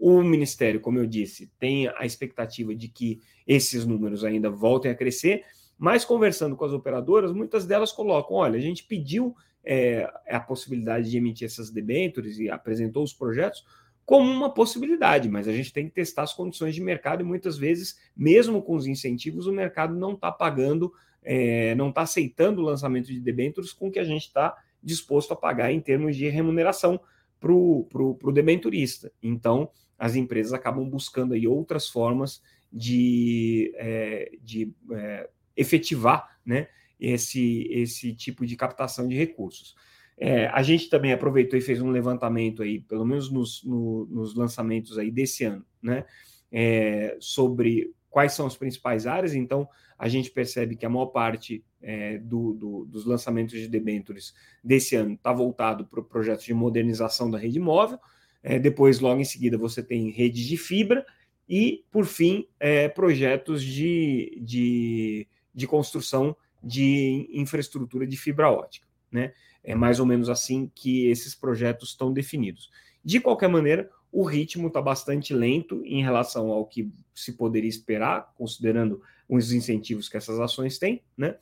o 0.00 0.22
Ministério, 0.22 0.80
como 0.80 0.98
eu 0.98 1.06
disse, 1.06 1.52
tem 1.58 1.88
a 1.88 2.06
expectativa 2.06 2.74
de 2.74 2.88
que 2.88 3.20
esses 3.46 3.84
números 3.84 4.24
ainda 4.24 4.48
voltem 4.48 4.90
a 4.90 4.94
crescer, 4.94 5.44
mas 5.78 6.04
conversando 6.04 6.56
com 6.56 6.64
as 6.64 6.72
operadoras, 6.72 7.32
muitas 7.32 7.66
delas 7.66 7.92
colocam: 7.92 8.36
olha, 8.36 8.56
a 8.56 8.62
gente 8.62 8.84
pediu 8.84 9.34
é, 9.62 10.10
a 10.28 10.40
possibilidade 10.40 11.10
de 11.10 11.16
emitir 11.18 11.46
essas 11.46 11.70
debêntures 11.70 12.38
e 12.38 12.48
apresentou 12.48 13.04
os 13.04 13.12
projetos 13.12 13.64
como 14.06 14.28
uma 14.28 14.52
possibilidade, 14.52 15.28
mas 15.28 15.46
a 15.46 15.52
gente 15.52 15.72
tem 15.72 15.86
que 15.86 15.94
testar 15.94 16.22
as 16.22 16.32
condições 16.32 16.74
de 16.74 16.80
mercado 16.80 17.20
e 17.20 17.24
muitas 17.24 17.56
vezes, 17.56 18.00
mesmo 18.16 18.60
com 18.60 18.74
os 18.74 18.86
incentivos, 18.86 19.46
o 19.46 19.52
mercado 19.52 19.94
não 19.94 20.14
está 20.14 20.32
pagando, 20.32 20.92
é, 21.22 21.74
não 21.76 21.90
está 21.90 22.02
aceitando 22.02 22.60
o 22.60 22.64
lançamento 22.64 23.06
de 23.06 23.20
debêntures 23.20 23.72
com 23.72 23.86
o 23.88 23.90
que 23.90 24.00
a 24.00 24.04
gente 24.04 24.22
está 24.22 24.56
disposto 24.82 25.32
a 25.32 25.36
pagar 25.36 25.70
em 25.70 25.80
termos 25.80 26.16
de 26.16 26.28
remuneração 26.28 27.00
para 27.40 27.52
o 27.52 28.32
debenturista. 28.32 29.10
Então, 29.22 29.70
as 29.98 30.14
empresas 30.14 30.52
acabam 30.52 30.88
buscando 30.88 31.34
aí 31.34 31.46
outras 31.46 31.88
formas 31.88 32.42
de, 32.72 33.72
é, 33.76 34.30
de 34.42 34.72
é, 34.92 35.28
efetivar 35.56 36.38
né, 36.44 36.68
esse, 36.98 37.66
esse 37.70 38.14
tipo 38.14 38.46
de 38.46 38.56
captação 38.56 39.08
de 39.08 39.16
recursos. 39.16 39.74
É, 40.16 40.46
a 40.48 40.62
gente 40.62 40.90
também 40.90 41.12
aproveitou 41.12 41.58
e 41.58 41.62
fez 41.62 41.80
um 41.80 41.90
levantamento 41.90 42.62
aí, 42.62 42.80
pelo 42.80 43.06
menos 43.06 43.30
nos, 43.30 43.64
no, 43.64 44.06
nos 44.10 44.34
lançamentos 44.34 44.98
aí 44.98 45.10
desse 45.10 45.44
ano, 45.44 45.64
né, 45.82 46.04
é, 46.52 47.16
sobre 47.18 47.94
quais 48.10 48.32
são 48.32 48.46
as 48.46 48.56
principais 48.56 49.06
áreas. 49.06 49.34
Então, 49.34 49.68
a 49.98 50.08
gente 50.08 50.30
percebe 50.30 50.76
que 50.76 50.84
a 50.84 50.90
maior 50.90 51.06
parte 51.06 51.64
é, 51.80 52.18
do, 52.18 52.52
do, 52.54 52.84
dos 52.84 53.06
lançamentos 53.06 53.58
de 53.58 53.68
debêntures 53.68 54.34
desse 54.62 54.96
ano 54.96 55.14
está 55.14 55.32
voltado 55.32 55.86
para 55.86 56.00
o 56.00 56.04
projeto 56.04 56.44
de 56.44 56.52
modernização 56.52 57.30
da 57.30 57.38
rede 57.38 57.60
móvel. 57.60 57.98
É, 58.42 58.58
depois, 58.58 59.00
logo 59.00 59.20
em 59.20 59.24
seguida, 59.24 59.56
você 59.56 59.82
tem 59.82 60.10
redes 60.10 60.44
de 60.44 60.56
fibra 60.56 61.06
e, 61.48 61.84
por 61.90 62.04
fim, 62.04 62.46
é, 62.58 62.88
projetos 62.88 63.62
de, 63.62 64.40
de, 64.42 65.28
de 65.54 65.66
construção 65.66 66.36
de 66.62 67.28
infraestrutura 67.32 68.06
de 68.06 68.16
fibra 68.16 68.50
ótica. 68.50 68.86
Né? 69.10 69.32
É 69.62 69.74
mais 69.74 70.00
ou 70.00 70.06
menos 70.06 70.28
assim 70.28 70.70
que 70.74 71.06
esses 71.06 71.34
projetos 71.34 71.90
estão 71.90 72.12
definidos. 72.12 72.70
De 73.04 73.20
qualquer 73.20 73.48
maneira, 73.48 73.90
o 74.12 74.24
ritmo 74.24 74.68
está 74.68 74.80
bastante 74.80 75.32
lento 75.32 75.82
em 75.84 76.02
relação 76.02 76.50
ao 76.50 76.66
que 76.66 76.92
se 77.14 77.32
poderia 77.32 77.68
esperar, 77.68 78.32
considerando 78.36 79.00
os 79.28 79.52
incentivos 79.52 80.08
que 80.08 80.16
essas 80.16 80.40
ações 80.40 80.78
têm, 80.78 81.02
né? 81.16 81.36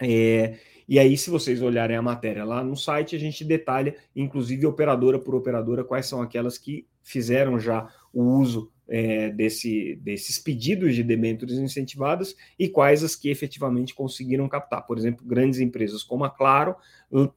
É, 0.00 0.58
e 0.88 0.98
aí, 0.98 1.16
se 1.18 1.30
vocês 1.30 1.60
olharem 1.60 1.96
a 1.96 2.02
matéria 2.02 2.44
lá 2.44 2.62
no 2.62 2.76
site, 2.76 3.16
a 3.16 3.18
gente 3.18 3.44
detalha, 3.44 3.96
inclusive 4.14 4.66
operadora 4.66 5.18
por 5.18 5.34
operadora, 5.34 5.84
quais 5.84 6.06
são 6.06 6.22
aquelas 6.22 6.58
que 6.58 6.86
fizeram 7.02 7.58
já 7.58 7.92
o 8.12 8.22
uso 8.22 8.72
é, 8.88 9.30
desse, 9.30 9.96
desses 9.96 10.38
pedidos 10.38 10.94
de 10.94 11.02
debêntures 11.02 11.58
incentivadas 11.58 12.36
e 12.58 12.68
quais 12.68 13.02
as 13.02 13.16
que 13.16 13.28
efetivamente 13.28 13.94
conseguiram 13.94 14.48
captar. 14.48 14.86
Por 14.86 14.96
exemplo, 14.96 15.26
grandes 15.26 15.60
empresas 15.60 16.02
como 16.02 16.24
a 16.24 16.30
Claro 16.30 16.76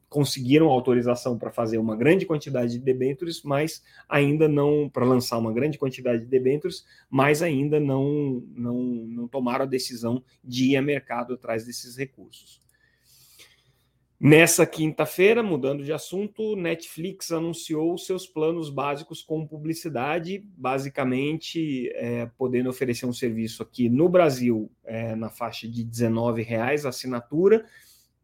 conseguiram 0.09 0.67
autorização 0.67 1.37
para 1.37 1.51
fazer 1.51 1.77
uma 1.77 1.95
grande 1.95 2.25
quantidade 2.25 2.73
de 2.73 2.79
debêntures, 2.79 3.43
mas 3.43 3.83
ainda 4.07 4.47
não 4.47 4.89
para 4.89 5.05
lançar 5.05 5.37
uma 5.37 5.53
grande 5.53 5.77
quantidade 5.77 6.23
de 6.23 6.27
debêntures, 6.27 6.85
mas 7.09 7.41
ainda 7.43 7.79
não, 7.79 8.43
não, 8.55 8.81
não 8.81 9.27
tomaram 9.27 9.65
a 9.65 9.67
decisão 9.67 10.23
de 10.43 10.71
ir 10.71 10.75
a 10.75 10.81
mercado 10.81 11.33
atrás 11.33 11.65
desses 11.65 11.95
recursos. 11.95 12.59
Nessa 14.21 14.65
quinta-feira, 14.65 15.41
mudando 15.41 15.81
de 15.81 15.93
assunto, 15.93 16.53
Netflix 16.57 17.31
anunciou 17.31 17.97
seus 17.97 18.27
planos 18.27 18.69
básicos 18.69 19.21
com 19.21 19.47
publicidade, 19.47 20.43
basicamente 20.57 21.89
é, 21.95 22.25
podendo 22.37 22.69
oferecer 22.69 23.05
um 23.05 23.13
serviço 23.13 23.63
aqui 23.63 23.87
no 23.87 24.09
Brasil 24.09 24.69
é, 24.83 25.15
na 25.15 25.29
faixa 25.29 25.69
de 25.69 25.83
R$19,00 25.83 26.83
a 26.83 26.89
assinatura, 26.89 27.65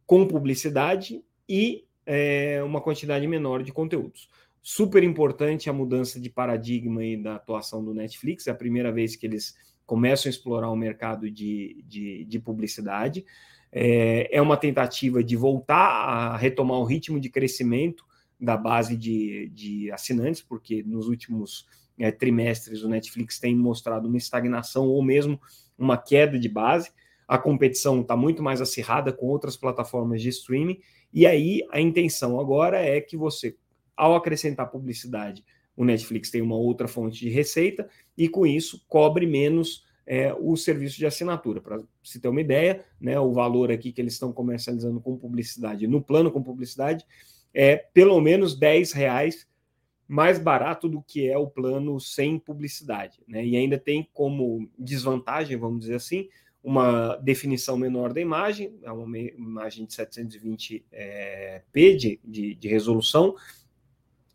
com 0.05 0.27
publicidade 0.27 1.23
e 1.47 1.85
é, 2.05 2.61
uma 2.61 2.81
quantidade 2.81 3.25
menor 3.25 3.63
de 3.63 3.71
conteúdos. 3.71 4.29
Super 4.61 5.01
importante 5.01 5.69
a 5.69 5.73
mudança 5.73 6.19
de 6.19 6.29
paradigma 6.29 7.05
e 7.05 7.15
da 7.15 7.35
atuação 7.35 7.81
do 7.81 7.93
Netflix, 7.93 8.47
é 8.47 8.51
a 8.51 8.55
primeira 8.55 8.91
vez 8.91 9.15
que 9.15 9.25
eles 9.25 9.55
começam 9.85 10.27
a 10.27 10.31
explorar 10.31 10.69
o 10.69 10.75
mercado 10.75 11.31
de, 11.31 11.81
de, 11.87 12.25
de 12.25 12.37
publicidade 12.37 13.25
é, 13.77 14.29
é 14.37 14.41
uma 14.41 14.55
tentativa 14.55 15.21
de 15.21 15.35
voltar 15.35 15.75
a 15.75 16.37
retomar 16.37 16.79
o 16.79 16.85
ritmo 16.85 17.19
de 17.19 17.29
crescimento 17.29 18.05
da 18.39 18.55
base 18.55 18.95
de, 18.95 19.49
de 19.49 19.91
assinantes, 19.91 20.41
porque 20.41 20.81
nos 20.81 21.09
últimos 21.09 21.67
é, 21.99 22.09
trimestres 22.09 22.83
o 22.83 22.89
Netflix 22.89 23.37
tem 23.37 23.53
mostrado 23.53 24.07
uma 24.07 24.17
estagnação 24.17 24.87
ou 24.87 25.03
mesmo 25.03 25.41
uma 25.77 25.97
queda 25.97 26.39
de 26.39 26.47
base. 26.47 26.89
A 27.27 27.37
competição 27.37 27.99
está 27.99 28.15
muito 28.15 28.41
mais 28.41 28.61
acirrada 28.61 29.11
com 29.11 29.25
outras 29.25 29.57
plataformas 29.57 30.21
de 30.21 30.29
streaming, 30.29 30.79
e 31.13 31.25
aí 31.25 31.61
a 31.69 31.81
intenção 31.81 32.39
agora 32.39 32.79
é 32.79 33.01
que 33.01 33.17
você, 33.17 33.57
ao 33.95 34.15
acrescentar 34.15 34.71
publicidade, 34.71 35.43
o 35.75 35.83
Netflix 35.83 36.29
tem 36.29 36.41
uma 36.41 36.55
outra 36.55 36.87
fonte 36.87 37.19
de 37.19 37.29
receita 37.29 37.89
e 38.17 38.29
com 38.29 38.47
isso 38.47 38.85
cobre 38.87 39.25
menos 39.25 39.83
é, 40.05 40.33
o 40.33 40.55
serviço 40.55 40.97
de 40.97 41.05
assinatura. 41.05 41.61
Para 41.61 41.81
se 42.03 42.19
ter 42.19 42.27
uma 42.27 42.41
ideia, 42.41 42.83
né, 42.99 43.19
o 43.19 43.33
valor 43.33 43.71
aqui 43.71 43.91
que 43.91 44.01
eles 44.01 44.13
estão 44.13 44.31
comercializando 44.31 44.99
com 44.99 45.17
publicidade, 45.17 45.87
no 45.87 46.01
plano 46.01 46.31
com 46.31 46.43
publicidade, 46.43 47.05
é 47.53 47.75
pelo 47.75 48.19
menos 48.21 48.57
10 48.57 48.91
reais 48.91 49.47
mais 50.07 50.37
barato 50.37 50.87
do 50.87 51.01
que 51.01 51.27
é 51.27 51.37
o 51.37 51.47
plano 51.47 51.99
sem 51.99 52.37
publicidade. 52.37 53.23
Né? 53.27 53.45
E 53.45 53.57
ainda 53.57 53.77
tem 53.77 54.07
como 54.13 54.69
desvantagem, 54.77 55.57
vamos 55.57 55.79
dizer 55.79 55.95
assim, 55.95 56.29
uma 56.63 57.15
definição 57.17 57.77
menor 57.77 58.13
da 58.13 58.21
imagem, 58.21 58.73
é 58.83 58.91
uma 58.91 59.17
imagem 59.17 59.85
de 59.85 59.93
720p 59.93 60.83
é, 60.91 61.61
de, 61.73 62.19
de, 62.23 62.55
de 62.55 62.67
resolução, 62.67 63.35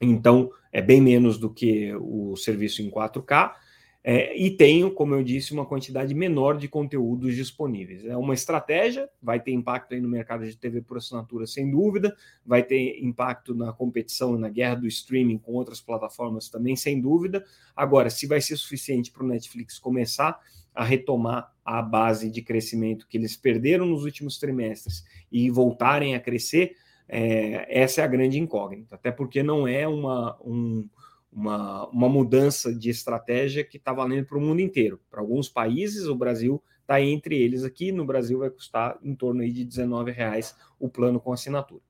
então 0.00 0.50
é 0.72 0.80
bem 0.80 1.00
menos 1.00 1.38
do 1.38 1.50
que 1.50 1.92
o 1.96 2.36
serviço 2.36 2.82
em 2.82 2.90
4K, 2.90 3.52
é, 4.02 4.34
e 4.34 4.50
tenho, 4.50 4.90
como 4.90 5.14
eu 5.14 5.22
disse, 5.22 5.52
uma 5.52 5.66
quantidade 5.66 6.14
menor 6.14 6.56
de 6.56 6.66
conteúdos 6.66 7.34
disponíveis. 7.34 8.04
É 8.06 8.16
uma 8.16 8.32
estratégia, 8.32 9.08
vai 9.22 9.38
ter 9.38 9.52
impacto 9.52 9.92
aí 9.92 10.00
no 10.00 10.08
mercado 10.08 10.46
de 10.46 10.56
TV 10.56 10.80
por 10.80 10.96
assinatura, 10.96 11.46
sem 11.46 11.70
dúvida, 11.70 12.16
vai 12.44 12.62
ter 12.62 12.98
impacto 13.04 13.54
na 13.54 13.72
competição, 13.74 14.38
na 14.38 14.48
guerra 14.48 14.76
do 14.76 14.86
streaming 14.86 15.36
com 15.36 15.52
outras 15.52 15.82
plataformas 15.82 16.48
também, 16.48 16.76
sem 16.76 16.98
dúvida. 16.98 17.44
Agora, 17.76 18.08
se 18.08 18.26
vai 18.26 18.40
ser 18.40 18.56
suficiente 18.56 19.12
para 19.12 19.22
o 19.22 19.28
Netflix 19.28 19.78
começar 19.78 20.40
a 20.74 20.82
retomar 20.82 21.52
a 21.62 21.82
base 21.82 22.30
de 22.30 22.40
crescimento 22.40 23.06
que 23.06 23.18
eles 23.18 23.36
perderam 23.36 23.84
nos 23.84 24.04
últimos 24.04 24.38
trimestres 24.38 25.04
e 25.30 25.50
voltarem 25.50 26.14
a 26.14 26.20
crescer, 26.20 26.74
é, 27.06 27.66
essa 27.68 28.00
é 28.00 28.04
a 28.04 28.06
grande 28.06 28.38
incógnita, 28.38 28.94
até 28.94 29.10
porque 29.10 29.42
não 29.42 29.68
é 29.68 29.86
uma. 29.86 30.38
Um, 30.42 30.88
uma, 31.32 31.86
uma 31.88 32.08
mudança 32.08 32.74
de 32.74 32.90
estratégia 32.90 33.64
que 33.64 33.76
está 33.76 33.92
valendo 33.92 34.26
para 34.26 34.38
o 34.38 34.40
mundo 34.40 34.60
inteiro. 34.60 35.00
Para 35.10 35.20
alguns 35.20 35.48
países, 35.48 36.06
o 36.06 36.14
Brasil 36.14 36.62
está 36.80 37.00
entre 37.00 37.40
eles 37.40 37.62
aqui. 37.62 37.92
No 37.92 38.04
Brasil 38.04 38.40
vai 38.40 38.50
custar 38.50 38.98
em 39.02 39.14
torno 39.14 39.42
aí 39.42 39.52
de 39.52 39.62
R$19,00 39.62 40.54
o 40.78 40.88
plano 40.88 41.20
com 41.20 41.32
assinatura. 41.32 41.82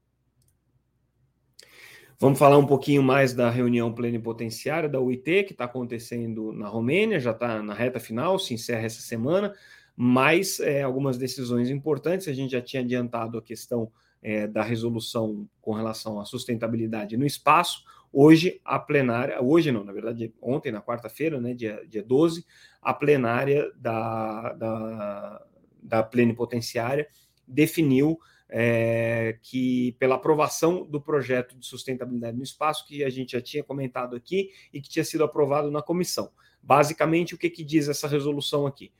Vamos 2.18 2.38
falar 2.38 2.58
um 2.58 2.66
pouquinho 2.66 3.02
mais 3.02 3.32
da 3.32 3.48
reunião 3.48 3.94
plenipotenciária 3.94 4.90
da 4.90 5.00
UIT, 5.00 5.44
que 5.44 5.52
está 5.52 5.64
acontecendo 5.64 6.52
na 6.52 6.68
Romênia, 6.68 7.18
já 7.18 7.30
está 7.30 7.62
na 7.62 7.72
reta 7.72 7.98
final, 7.98 8.38
se 8.38 8.52
encerra 8.52 8.84
essa 8.84 9.00
semana, 9.00 9.54
mas 9.96 10.60
é, 10.60 10.82
algumas 10.82 11.16
decisões 11.16 11.70
importantes. 11.70 12.28
A 12.28 12.34
gente 12.34 12.50
já 12.50 12.60
tinha 12.60 12.82
adiantado 12.82 13.38
a 13.38 13.42
questão 13.42 13.90
é, 14.22 14.46
da 14.46 14.62
resolução 14.62 15.48
com 15.62 15.72
relação 15.72 16.20
à 16.20 16.26
sustentabilidade 16.26 17.16
no 17.16 17.24
espaço. 17.24 17.84
Hoje, 18.12 18.60
a 18.64 18.78
plenária, 18.78 19.40
hoje 19.40 19.70
não, 19.70 19.84
na 19.84 19.92
verdade, 19.92 20.34
ontem, 20.42 20.72
na 20.72 20.82
quarta-feira, 20.82 21.40
né, 21.40 21.54
dia, 21.54 21.84
dia 21.88 22.02
12, 22.02 22.44
a 22.82 22.92
plenária 22.92 23.70
da, 23.76 24.52
da, 24.54 25.46
da 25.82 26.02
plenipotenciária 26.02 27.08
definiu 27.46 28.18
é, 28.48 29.38
que, 29.42 29.92
pela 29.98 30.16
aprovação 30.16 30.84
do 30.84 31.00
projeto 31.00 31.56
de 31.56 31.64
sustentabilidade 31.64 32.36
no 32.36 32.42
espaço, 32.42 32.86
que 32.86 33.04
a 33.04 33.10
gente 33.10 33.32
já 33.32 33.40
tinha 33.40 33.62
comentado 33.62 34.16
aqui 34.16 34.50
e 34.72 34.80
que 34.80 34.88
tinha 34.88 35.04
sido 35.04 35.22
aprovado 35.22 35.70
na 35.70 35.80
comissão. 35.80 36.30
Basicamente, 36.60 37.34
o 37.34 37.38
que, 37.38 37.48
que 37.48 37.64
diz 37.64 37.88
essa 37.88 38.08
resolução 38.08 38.66
aqui? 38.66 38.92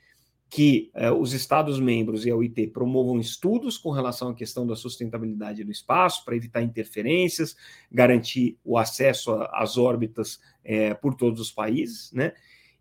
Que 0.50 0.90
eh, 0.94 1.12
os 1.12 1.32
Estados-membros 1.32 2.26
e 2.26 2.30
a 2.30 2.34
OIT 2.34 2.66
promovam 2.66 3.20
estudos 3.20 3.78
com 3.78 3.90
relação 3.92 4.30
à 4.30 4.34
questão 4.34 4.66
da 4.66 4.74
sustentabilidade 4.74 5.62
do 5.62 5.70
espaço, 5.70 6.24
para 6.24 6.34
evitar 6.34 6.60
interferências, 6.60 7.56
garantir 7.90 8.58
o 8.64 8.76
acesso 8.76 9.32
às 9.52 9.78
órbitas 9.78 10.40
eh, 10.64 10.92
por 10.94 11.14
todos 11.14 11.40
os 11.40 11.52
países, 11.52 12.12
né? 12.12 12.32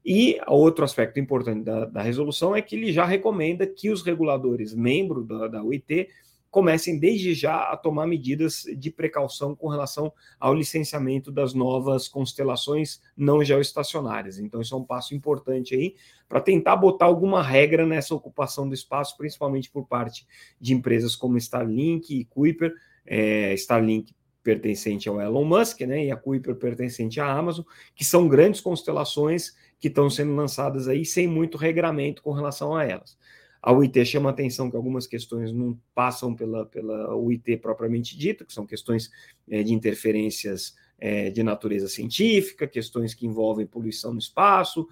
E 0.04 0.40
outro 0.48 0.84
aspecto 0.84 1.20
importante 1.20 1.64
da, 1.64 1.86
da, 1.86 2.02
resolução 2.02 2.56
é 2.56 2.62
que 2.62 2.76
ele 2.76 2.92
já 2.92 3.06
recomenda 3.06 3.68
que 3.68 3.92
os 3.92 4.02
reguladores 4.02 4.74
membros 4.74 5.28
da, 5.28 5.48
da 5.48 5.64
OIT 5.64 6.08
comecem 6.50 7.00
desde 7.00 7.34
já 7.34 7.72
a 7.72 7.78
tomar 7.78 8.08
medidas 8.08 8.64
de 8.78 8.90
precaução 8.90 9.56
com 9.56 9.68
relação 9.68 10.12
ao 10.40 10.54
licenciamento 10.54 11.32
das 11.32 11.54
novas 11.54 12.08
constelações 12.08 13.02
não 13.16 13.44
geoestacionárias. 13.44 14.40
Então, 14.40 14.62
isso 14.62 14.74
é 14.74 14.78
um 14.78 14.84
passo 14.84 15.14
importante 15.14 15.76
aí 15.76 15.96
para 16.28 16.42
tentar 16.42 16.76
botar 16.76 17.06
alguma 17.06 17.42
regra 17.44 17.86
nessa 17.86 18.16
ocupação 18.16 18.68
do 18.68 18.74
espaço, 18.74 19.18
principalmente 19.18 19.70
por 19.70 19.88
parte 19.88 20.26
de 20.60 20.74
empresas 20.74 21.16
como 21.16 21.38
Starlink 21.38 22.14
e 22.14 22.26
Kuiper. 22.26 22.74
É, 23.06 23.54
Starlink 23.56 24.14
pertencente 24.44 25.10
ao 25.10 25.20
Elon 25.20 25.44
Musk, 25.44 25.82
né, 25.82 26.06
e 26.06 26.12
a 26.12 26.16
Kuiper 26.16 26.56
pertencente 26.56 27.20
à 27.20 27.32
Amazon, 27.32 27.66
que 27.94 28.06
são 28.06 28.28
grandes 28.28 28.62
constelações 28.62 29.54
que 29.80 29.88
estão 29.88 30.10
sendo 30.10 30.36
lançadas 30.36 30.88
aí 30.88 31.06
sem 31.06 31.28
muito 31.28 31.58
regramento 31.58 32.22
com 32.22 32.32
relação 32.32 32.76
a 32.76 32.84
elas. 32.84 33.18
A 33.62 33.74
UIT 33.74 34.06
chama 34.06 34.30
atenção 34.30 34.70
que 34.70 34.78
algumas 34.78 35.06
questões 35.06 35.52
não 35.52 35.78
passam 35.94 36.34
pela, 36.34 36.66
pela 36.66 37.16
UIT 37.16 37.58
propriamente 37.58 38.18
dita, 38.18 38.46
que 38.46 38.54
são 38.54 38.66
questões 38.66 39.12
é, 39.50 39.62
de 39.64 39.74
interferências 39.74 40.76
é, 40.98 41.30
de 41.30 41.44
natureza 41.44 41.88
científica, 41.88 42.68
questões 42.68 43.14
que 43.14 43.26
envolvem 43.26 43.66
poluição 43.68 44.14
no 44.14 44.20
espaço, 44.20 44.88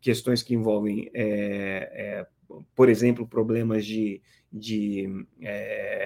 questões 0.00 0.42
que 0.42 0.54
envolvem, 0.54 1.10
é, 1.12 2.26
por 2.74 2.88
exemplo, 2.88 3.26
problemas 3.26 3.84
de, 3.84 4.22
de 4.50 5.26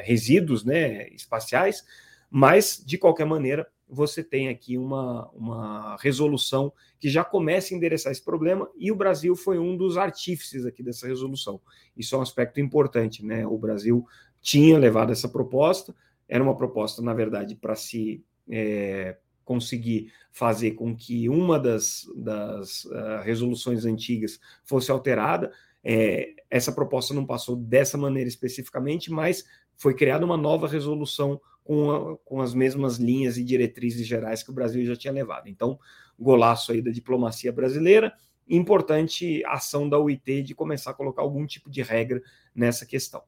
resíduos 0.03 0.65
né, 0.65 1.09
espaciais, 1.11 1.85
mas, 2.31 2.83
de 2.85 2.99
qualquer 2.99 3.25
maneira, 3.25 3.69
você 3.89 4.23
tem 4.23 4.49
aqui 4.49 4.77
uma, 4.77 5.29
uma 5.31 5.97
resolução 6.01 6.73
que 7.01 7.09
já 7.09 7.25
começa 7.25 7.73
a 7.73 7.77
endereçar 7.77 8.13
esse 8.13 8.25
problema, 8.25 8.69
e 8.77 8.93
o 8.93 8.97
Brasil 8.97 9.35
foi 9.35 9.59
um 9.59 9.77
dos 9.77 9.97
artífices 9.97 10.67
aqui 10.67 10.83
dessa 10.83 11.07
resolução. 11.07 11.61
Isso 11.97 12.15
é 12.15 12.19
um 12.19 12.23
aspecto 12.23 12.61
importante, 12.61 13.25
né? 13.25 13.47
O 13.47 13.57
Brasil 13.57 14.07
tinha 14.41 14.79
levado 14.79 15.13
essa 15.13 15.29
proposta, 15.29 15.95
era 16.29 16.43
uma 16.43 16.57
proposta, 16.57 17.01
na 17.01 17.15
verdade, 17.15 17.57
para 17.57 17.75
se 17.75 18.23
é, 18.51 19.17
conseguir 19.49 20.13
fazer 20.31 20.73
com 20.73 20.95
que 20.95 21.27
uma 21.27 21.59
das, 21.59 22.07
das 22.15 22.85
uh, 22.85 23.23
resoluções 23.25 23.87
antigas 23.87 24.39
fosse 24.63 24.91
alterada. 24.91 25.51
É, 25.83 26.35
essa 26.51 26.73
proposta 26.73 27.15
não 27.15 27.27
passou 27.27 27.57
dessa 27.57 27.97
maneira 27.97 28.29
especificamente, 28.29 29.11
mas 29.11 29.45
foi 29.77 29.95
criada 29.95 30.25
uma 30.25 30.37
nova 30.37 30.67
resolução 30.67 31.41
com, 31.63 31.91
a, 31.91 32.17
com 32.19 32.41
as 32.41 32.55
mesmas 32.55 32.97
linhas 32.97 33.37
e 33.37 33.45
diretrizes 33.45 34.07
gerais 34.07 34.43
que 34.43 34.51
o 34.51 34.55
Brasil 34.55 34.85
já 34.85 34.97
tinha 34.97 35.13
levado. 35.13 35.49
Então, 35.49 35.79
golaço 36.19 36.73
aí 36.73 36.83
da 36.83 36.91
diplomacia 36.91 37.53
brasileira, 37.53 38.13
importante 38.49 39.45
ação 39.45 39.89
da 39.89 39.99
UIT 39.99 40.43
de 40.43 40.55
começar 40.55 40.91
a 40.93 40.95
colocar 40.95 41.23
algum 41.23 41.47
tipo 41.47 41.71
de 41.71 41.83
regra 41.83 42.23
nessa 42.55 42.87
questão. 42.87 43.23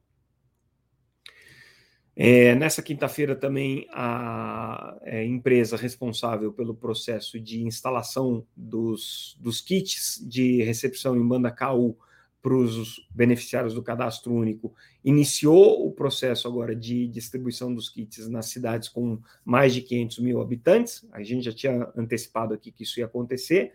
É, 2.13 2.53
nessa 2.55 2.81
quinta-feira 2.81 3.35
também 3.35 3.87
a 3.93 4.97
é, 5.03 5.25
empresa 5.25 5.77
responsável 5.77 6.51
pelo 6.51 6.75
processo 6.75 7.39
de 7.39 7.63
instalação 7.63 8.45
dos, 8.55 9.37
dos 9.39 9.61
kits 9.61 10.19
de 10.27 10.61
recepção 10.61 11.15
em 11.15 11.25
banda 11.25 11.49
KU 11.49 11.97
para 12.41 12.55
os 12.55 13.07
beneficiários 13.11 13.73
do 13.73 13.83
cadastro 13.83 14.33
único, 14.33 14.73
iniciou 15.03 15.85
o 15.85 15.91
processo 15.91 16.47
agora 16.47 16.75
de 16.75 17.07
distribuição 17.07 17.73
dos 17.73 17.87
kits 17.87 18.27
nas 18.27 18.47
cidades 18.47 18.89
com 18.89 19.19
mais 19.45 19.73
de 19.73 19.81
500 19.81 20.19
mil 20.19 20.41
habitantes. 20.41 21.05
A 21.11 21.21
gente 21.21 21.45
já 21.45 21.53
tinha 21.53 21.87
antecipado 21.95 22.53
aqui 22.53 22.71
que 22.71 22.83
isso 22.83 22.99
ia 22.99 23.05
acontecer. 23.05 23.73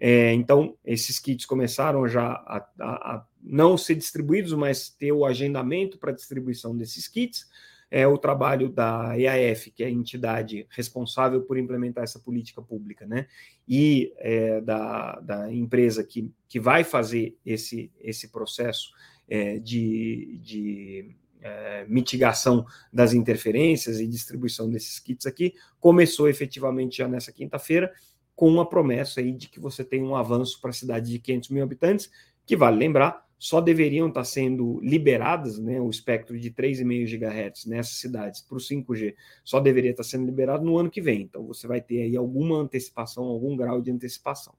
É, 0.00 0.32
então, 0.32 0.76
esses 0.84 1.20
kits 1.20 1.46
começaram 1.46 2.08
já 2.08 2.26
a, 2.26 2.66
a, 2.80 3.14
a, 3.14 3.26
não 3.40 3.78
ser 3.78 3.94
distribuídos, 3.94 4.52
mas 4.52 4.88
ter 4.88 5.12
o 5.12 5.24
agendamento 5.24 5.96
para 5.96 6.10
distribuição 6.10 6.76
desses 6.76 7.06
kits. 7.06 7.48
É 7.94 8.08
o 8.08 8.16
trabalho 8.16 8.70
da 8.70 9.18
EAF, 9.18 9.70
que 9.70 9.84
é 9.84 9.86
a 9.86 9.90
entidade 9.90 10.66
responsável 10.70 11.42
por 11.42 11.58
implementar 11.58 12.02
essa 12.02 12.18
política 12.18 12.62
pública, 12.62 13.06
né? 13.06 13.26
E 13.68 14.14
é, 14.16 14.62
da, 14.62 15.20
da 15.20 15.52
empresa 15.52 16.02
que, 16.02 16.32
que 16.48 16.58
vai 16.58 16.84
fazer 16.84 17.36
esse, 17.44 17.92
esse 18.00 18.28
processo 18.28 18.92
é, 19.28 19.58
de, 19.58 20.40
de 20.42 21.14
é, 21.42 21.84
mitigação 21.86 22.64
das 22.90 23.12
interferências 23.12 24.00
e 24.00 24.06
distribuição 24.06 24.70
desses 24.70 24.98
kits 24.98 25.26
aqui, 25.26 25.52
começou 25.78 26.30
efetivamente 26.30 26.96
já 26.96 27.06
nessa 27.06 27.30
quinta-feira, 27.30 27.92
com 28.34 28.48
uma 28.48 28.66
promessa 28.66 29.20
aí 29.20 29.32
de 29.32 29.48
que 29.48 29.60
você 29.60 29.84
tem 29.84 30.02
um 30.02 30.16
avanço 30.16 30.58
para 30.62 30.70
a 30.70 30.72
cidade 30.72 31.10
de 31.10 31.18
500 31.18 31.50
mil 31.50 31.62
habitantes, 31.62 32.10
que 32.46 32.56
vale 32.56 32.78
lembrar, 32.78 33.22
só 33.42 33.60
deveriam 33.60 34.06
estar 34.06 34.22
sendo 34.22 34.78
liberadas, 34.84 35.58
né, 35.58 35.80
o 35.80 35.90
espectro 35.90 36.38
de 36.38 36.48
3,5 36.48 37.18
GHz 37.18 37.66
nessas 37.66 37.96
cidades 37.96 38.40
para 38.40 38.56
o 38.56 38.60
5G, 38.60 39.16
só 39.42 39.58
deveria 39.58 39.90
estar 39.90 40.04
sendo 40.04 40.24
liberado 40.24 40.64
no 40.64 40.78
ano 40.78 40.88
que 40.88 41.00
vem. 41.00 41.22
Então 41.22 41.44
você 41.44 41.66
vai 41.66 41.80
ter 41.80 42.02
aí 42.02 42.16
alguma 42.16 42.56
antecipação, 42.56 43.24
algum 43.24 43.56
grau 43.56 43.82
de 43.82 43.90
antecipação. 43.90 44.54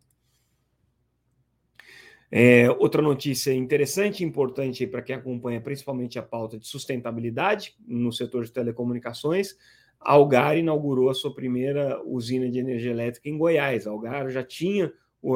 É, 2.29 2.69
outra 2.71 3.01
notícia 3.01 3.53
interessante 3.53 4.19
e 4.19 4.27
importante 4.27 4.85
para 4.85 5.01
quem 5.01 5.15
acompanha 5.15 5.61
principalmente 5.61 6.19
a 6.19 6.21
pauta 6.21 6.59
de 6.59 6.67
sustentabilidade 6.67 7.77
no 7.87 8.11
setor 8.11 8.43
de 8.43 8.51
telecomunicações, 8.51 9.55
a 9.97 10.11
Algar 10.11 10.57
inaugurou 10.57 11.09
a 11.09 11.13
sua 11.13 11.33
primeira 11.33 12.03
usina 12.03 12.51
de 12.51 12.59
energia 12.59 12.91
elétrica 12.91 13.29
em 13.29 13.37
Goiás. 13.37 13.87
A 13.87 13.91
Algar 13.91 14.29
já 14.29 14.43
tinha 14.43 14.91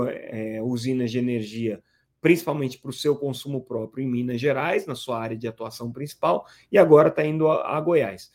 é, 0.10 0.62
usinas 0.62 1.12
de 1.12 1.18
energia, 1.18 1.82
principalmente 2.22 2.78
para 2.78 2.90
o 2.90 2.94
seu 2.94 3.16
consumo 3.16 3.62
próprio 3.62 4.04
em 4.04 4.08
Minas 4.08 4.40
Gerais, 4.40 4.86
na 4.86 4.96
sua 4.96 5.20
área 5.20 5.38
de 5.38 5.48
atuação 5.48 5.92
principal, 5.92 6.46
e 6.72 6.78
agora 6.78 7.10
está 7.10 7.26
indo 7.26 7.48
a, 7.48 7.78
a, 7.78 7.82
Goiás. 7.82 8.32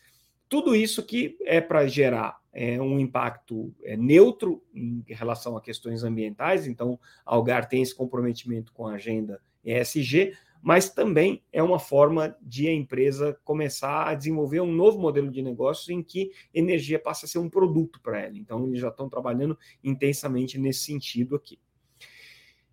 Tudo 0.48 0.76
isso 0.76 1.02
que 1.02 1.36
é 1.44 1.60
para 1.60 1.86
gerar 1.86 2.38
é, 2.52 2.80
um 2.80 2.98
impacto 2.98 3.74
é, 3.82 3.96
neutro 3.96 4.62
em 4.74 5.02
relação 5.08 5.56
a 5.56 5.60
questões 5.60 6.04
ambientais, 6.04 6.66
então 6.66 6.98
a 7.24 7.34
Algar 7.34 7.68
tem 7.68 7.82
esse 7.82 7.94
comprometimento 7.94 8.72
com 8.72 8.86
a 8.86 8.94
agenda 8.94 9.40
ESG, 9.64 10.34
mas 10.62 10.88
também 10.88 11.42
é 11.52 11.60
uma 11.60 11.80
forma 11.80 12.36
de 12.40 12.68
a 12.68 12.72
empresa 12.72 13.36
começar 13.44 14.06
a 14.06 14.14
desenvolver 14.14 14.60
um 14.60 14.72
novo 14.72 14.98
modelo 14.98 15.28
de 15.28 15.42
negócios 15.42 15.88
em 15.88 16.00
que 16.00 16.30
energia 16.54 17.00
passa 17.00 17.26
a 17.26 17.28
ser 17.28 17.38
um 17.38 17.50
produto 17.50 18.00
para 18.00 18.20
ela. 18.20 18.38
Então, 18.38 18.64
eles 18.68 18.78
já 18.78 18.88
estão 18.88 19.08
trabalhando 19.08 19.58
intensamente 19.82 20.58
nesse 20.58 20.84
sentido 20.84 21.34
aqui. 21.34 21.58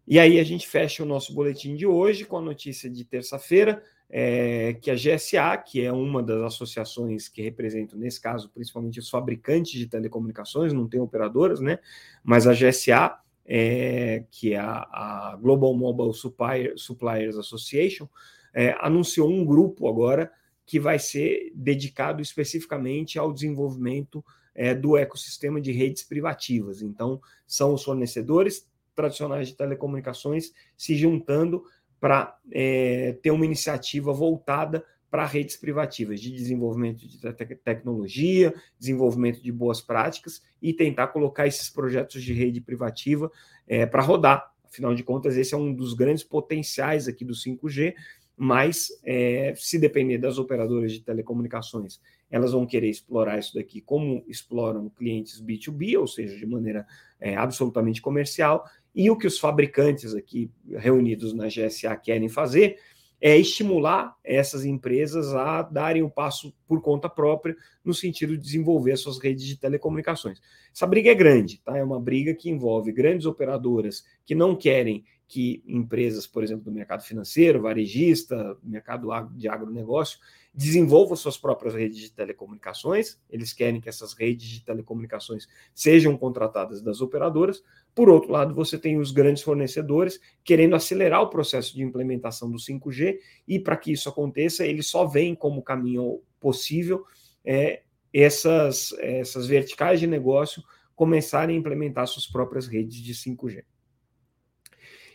E 0.09 0.17
aí 0.17 0.39
a 0.39 0.43
gente 0.43 0.67
fecha 0.67 1.03
o 1.03 1.05
nosso 1.05 1.33
boletim 1.35 1.75
de 1.75 1.85
hoje 1.85 2.25
com 2.25 2.35
a 2.35 2.41
notícia 2.41 2.89
de 2.89 3.05
terça-feira, 3.05 3.83
é, 4.09 4.73
que 4.81 4.89
a 4.89 4.95
GSA, 4.95 5.55
que 5.57 5.81
é 5.81 5.91
uma 5.93 6.23
das 6.23 6.41
associações 6.41 7.29
que 7.29 7.43
representam, 7.43 7.99
nesse 7.99 8.19
caso, 8.19 8.49
principalmente 8.49 8.99
os 8.99 9.07
fabricantes 9.07 9.73
de 9.73 9.85
telecomunicações, 9.85 10.73
não 10.73 10.87
tem 10.87 10.99
operadoras, 10.99 11.59
né? 11.59 11.77
Mas 12.23 12.47
a 12.47 12.53
GSA 12.53 13.19
é, 13.51 14.23
que 14.29 14.53
é 14.53 14.59
a, 14.59 14.87
a 14.91 15.37
Global 15.41 15.75
Mobile 15.75 16.13
Supplier, 16.13 16.73
Suppliers 16.75 17.35
Association, 17.35 18.07
é, 18.53 18.75
anunciou 18.79 19.29
um 19.29 19.43
grupo 19.43 19.87
agora 19.87 20.31
que 20.65 20.79
vai 20.79 20.99
ser 20.99 21.51
dedicado 21.55 22.21
especificamente 22.21 23.17
ao 23.17 23.33
desenvolvimento 23.33 24.23
é, 24.53 24.75
do 24.75 24.95
ecossistema 24.95 25.59
de 25.59 25.71
redes 25.71 26.03
privativas. 26.03 26.83
Então, 26.83 27.19
são 27.47 27.73
os 27.73 27.83
fornecedores 27.83 28.67
tradicionais 28.99 29.47
de 29.47 29.55
telecomunicações 29.55 30.51
se 30.75 30.93
juntando 30.93 31.63
para 32.01 32.37
é, 32.51 33.17
ter 33.21 33.31
uma 33.31 33.45
iniciativa 33.45 34.11
voltada 34.11 34.83
para 35.09 35.25
redes 35.25 35.55
privativas, 35.55 36.19
de 36.19 36.31
desenvolvimento 36.31 37.07
de 37.07 37.17
te 37.17 37.55
tecnologia, 37.55 38.53
desenvolvimento 38.77 39.41
de 39.41 39.51
boas 39.51 39.81
práticas 39.81 40.41
e 40.61 40.73
tentar 40.73 41.07
colocar 41.07 41.47
esses 41.47 41.69
projetos 41.69 42.21
de 42.21 42.33
rede 42.33 42.59
privativa 42.59 43.31
é, 43.65 43.85
para 43.85 44.03
rodar. 44.03 44.51
Afinal 44.65 44.93
de 44.93 45.01
contas, 45.01 45.37
esse 45.37 45.53
é 45.53 45.57
um 45.57 45.73
dos 45.73 45.93
grandes 45.93 46.23
potenciais 46.23 47.07
aqui 47.07 47.23
do 47.23 47.33
5G, 47.33 47.95
mas 48.37 48.89
é, 49.03 49.53
se 49.55 49.79
depender 49.79 50.17
das 50.17 50.37
operadoras 50.37 50.91
de 50.91 51.01
telecomunicações, 51.01 51.99
elas 52.29 52.51
vão 52.51 52.65
querer 52.65 52.89
explorar 52.89 53.39
isso 53.39 53.55
daqui 53.55 53.81
como 53.81 54.23
exploram 54.27 54.89
clientes 54.89 55.41
B2B, 55.41 55.99
ou 55.99 56.07
seja, 56.07 56.37
de 56.37 56.45
maneira 56.45 56.85
é, 57.19 57.35
absolutamente 57.35 58.01
comercial, 58.01 58.63
e 58.93 59.09
o 59.09 59.17
que 59.17 59.27
os 59.27 59.39
fabricantes 59.39 60.13
aqui 60.15 60.51
reunidos 60.77 61.33
na 61.33 61.47
GSA 61.47 61.95
querem 61.95 62.29
fazer 62.29 62.77
é 63.21 63.37
estimular 63.37 64.15
essas 64.23 64.63
empresas 64.63 65.33
a 65.33 65.61
darem 65.61 66.01
o 66.01 66.05
um 66.05 66.09
passo 66.09 66.53
por 66.65 66.81
conta 66.81 67.09
própria 67.09 67.55
no 67.83 67.93
sentido 67.93 68.37
de 68.37 68.43
desenvolver 68.43 68.95
suas 68.97 69.19
redes 69.19 69.45
de 69.45 69.57
telecomunicações. 69.57 70.39
Essa 70.73 70.87
briga 70.87 71.11
é 71.11 71.15
grande, 71.15 71.59
tá? 71.59 71.77
É 71.77 71.83
uma 71.83 71.99
briga 71.99 72.33
que 72.33 72.49
envolve 72.49 72.91
grandes 72.93 73.25
operadoras 73.25 74.05
que 74.25 74.33
não 74.33 74.55
querem 74.55 75.03
que 75.29 75.63
empresas, 75.67 76.25
por 76.25 76.43
exemplo, 76.43 76.65
do 76.65 76.71
mercado 76.71 77.03
financeiro, 77.03 77.61
varejista, 77.61 78.57
mercado 78.63 79.07
de 79.35 79.47
agronegócio, 79.47 80.17
desenvolvam 80.51 81.15
suas 81.15 81.37
próprias 81.37 81.75
redes 81.75 81.99
de 81.99 82.11
telecomunicações. 82.11 83.21
Eles 83.29 83.53
querem 83.53 83.79
que 83.79 83.87
essas 83.87 84.13
redes 84.13 84.47
de 84.47 84.65
telecomunicações 84.65 85.47
sejam 85.73 86.17
contratadas 86.17 86.81
das 86.81 86.99
operadoras. 86.99 87.63
Por 87.93 88.09
outro 88.09 88.31
lado, 88.31 88.55
você 88.55 88.75
tem 88.75 88.97
os 88.97 89.11
grandes 89.11 89.43
fornecedores 89.43 90.19
querendo 90.43 90.75
acelerar 90.75 91.21
o 91.21 91.29
processo 91.29 91.75
de 91.75 91.83
implementação 91.83 92.49
do 92.49 92.57
5G, 92.57 93.19
e 93.47 93.59
para 93.59 93.77
que 93.77 93.91
isso 93.91 94.09
aconteça, 94.09 94.65
eles 94.65 94.87
só 94.87 95.05
veem 95.05 95.35
como 95.35 95.61
caminho 95.61 96.23
possível 96.39 97.05
é, 97.45 97.83
essas, 98.11 98.93
essas 98.97 99.45
verticais 99.45 99.99
de 99.99 100.07
negócio 100.07 100.63
começarem 100.95 101.55
a 101.55 101.59
implementar 101.59 102.07
suas 102.07 102.25
próprias 102.25 102.65
redes 102.65 102.97
de 102.97 103.13
5G. 103.13 103.63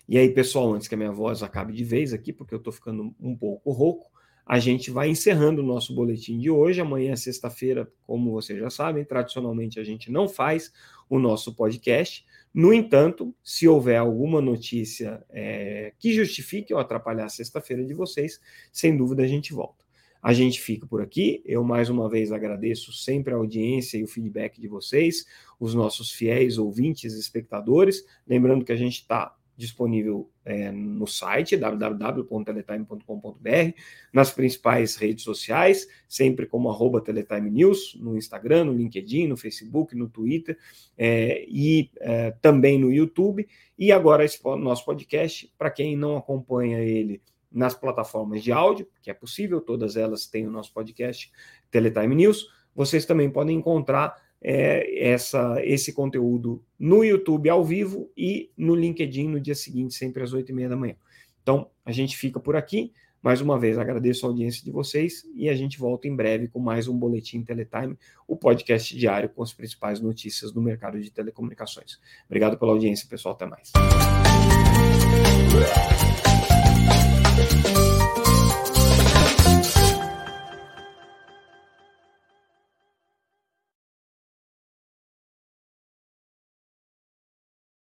E 0.07 0.19
aí, 0.19 0.29
pessoal, 0.29 0.73
antes 0.75 0.87
que 0.87 0.95
a 0.95 0.99
minha 0.99 1.13
voz 1.13 1.43
acabe 1.43 1.73
de 1.73 1.83
vez 1.83 2.13
aqui, 2.13 2.33
porque 2.33 2.53
eu 2.53 2.59
estou 2.59 2.73
ficando 2.73 3.15
um 3.19 3.35
pouco 3.35 3.71
rouco, 3.71 4.11
a 4.45 4.59
gente 4.59 4.91
vai 4.91 5.09
encerrando 5.09 5.63
o 5.63 5.65
nosso 5.65 5.95
boletim 5.95 6.39
de 6.39 6.51
hoje. 6.51 6.81
Amanhã, 6.81 7.17
sexta-feira, 7.17 7.91
como 8.07 8.31
vocês 8.31 8.59
já 8.59 8.69
sabem, 8.69 9.03
tradicionalmente 9.03 9.81
a 9.81 9.85
gente 9.85 10.11
não 10.11 10.29
faz 10.29 10.71
o 11.09 11.19
nosso 11.19 11.55
podcast. 11.55 12.27
No 12.53 12.73
entanto, 12.73 13.35
se 13.43 13.67
houver 13.67 13.97
alguma 13.97 14.43
notícia 14.43 15.25
é, 15.31 15.95
que 15.99 16.13
justifique 16.13 16.75
ou 16.75 16.79
atrapalhar 16.79 17.25
a 17.25 17.31
sexta-feira 17.31 17.83
de 17.83 17.95
vocês, 17.95 18.39
sem 18.71 18.95
dúvida 18.95 19.23
a 19.23 19.27
gente 19.27 19.55
volta. 19.55 19.83
A 20.23 20.35
gente 20.35 20.61
fica 20.61 20.87
por 20.87 21.01
aqui. 21.01 21.43
Eu 21.47 21.65
mais 21.65 21.89
uma 21.89 22.11
vez 22.11 22.31
agradeço 22.31 22.93
sempre 22.93 23.33
a 23.33 23.37
audiência 23.39 23.97
e 23.97 24.05
o 24.05 24.07
feedback 24.07 24.61
de 24.61 24.69
vocês, 24.69 25.25
os 25.59 25.75
nossos 25.75 26.13
fiéis 26.13 26.59
ouvintes 26.59 27.15
espectadores. 27.15 28.05
Lembrando 28.27 28.65
que 28.65 28.73
a 28.73 28.77
gente 28.77 29.01
está 29.01 29.35
disponível 29.57 30.31
é, 30.45 30.71
no 30.71 31.07
site 31.07 31.57
www.teletime.com.br, 31.57 33.79
nas 34.13 34.31
principais 34.31 34.97
redes 34.97 35.25
sociais, 35.25 35.89
sempre 36.09 36.47
como 36.47 36.69
arroba 36.69 37.01
Teletime 37.01 37.51
News, 37.51 37.97
no 38.01 38.17
Instagram, 38.17 38.65
no 38.65 38.73
LinkedIn, 38.73 39.29
no 39.29 39.37
Facebook, 39.37 39.95
no 39.95 40.09
Twitter 40.09 40.59
é, 40.99 41.45
e 41.49 41.91
é, 42.01 42.33
também 42.33 42.79
no 42.79 42.93
YouTube. 42.93 43.47
E 43.79 43.93
agora 43.93 44.25
esse 44.25 44.41
nosso 44.45 44.85
podcast, 44.85 45.53
para 45.57 45.71
quem 45.71 45.97
não 45.97 46.17
acompanha 46.17 46.81
ele 46.81 47.23
nas 47.51 47.75
plataformas 47.75 48.43
de 48.43 48.51
áudio, 48.51 48.89
que 49.01 49.11
é 49.11 49.15
possível, 49.15 49.61
todas 49.61 49.97
elas 49.97 50.27
têm 50.27 50.47
o 50.47 50.51
nosso 50.51 50.73
podcast 50.73 51.31
Teletime 51.71 52.17
News, 52.17 52.49
vocês 52.75 53.07
também 53.07 53.31
podem 53.31 53.57
encontrar 53.57 54.24
é, 54.45 55.09
essa, 55.09 55.57
esse 55.65 55.91
conteúdo 55.95 56.63
no 56.79 57.03
YouTube 57.03 57.49
ao 57.49 57.65
vivo 57.65 58.11
e 58.15 58.51
no 58.55 58.75
LinkedIn 58.75 59.29
no 59.29 59.41
dia 59.41 59.55
seguinte, 59.55 59.95
sempre 59.95 60.23
às 60.23 60.35
oito 60.35 60.53
e 60.53 60.55
meia 60.55 60.69
da 60.69 60.77
manhã. 60.77 60.95
Então, 61.43 61.71
a 61.83 61.91
gente 61.91 62.15
fica 62.15 62.39
por 62.39 62.55
aqui. 62.55 62.93
Mais 63.23 63.41
uma 63.41 63.59
vez, 63.59 63.79
agradeço 63.79 64.27
a 64.27 64.29
audiência 64.29 64.63
de 64.63 64.71
vocês 64.71 65.27
e 65.35 65.49
a 65.49 65.55
gente 65.55 65.79
volta 65.79 66.07
em 66.07 66.15
breve 66.15 66.47
com 66.47 66.59
mais 66.59 66.87
um 66.87 66.99
Boletim 66.99 67.43
Teletime, 67.43 67.97
o 68.29 68.37
podcast 68.37 68.95
diário 68.95 69.31
com 69.31 69.43
as 69.43 69.51
principais 69.51 69.99
notícias 69.99 70.53
do 70.53 70.61
mercado 70.61 71.01
de 71.01 71.11
telecomunicações. 71.11 71.99
Obrigado 72.27 72.59
pela 72.59 72.73
audiência, 72.73 73.09
pessoal. 73.09 73.35
Até 73.35 73.47
mais. 73.47 73.73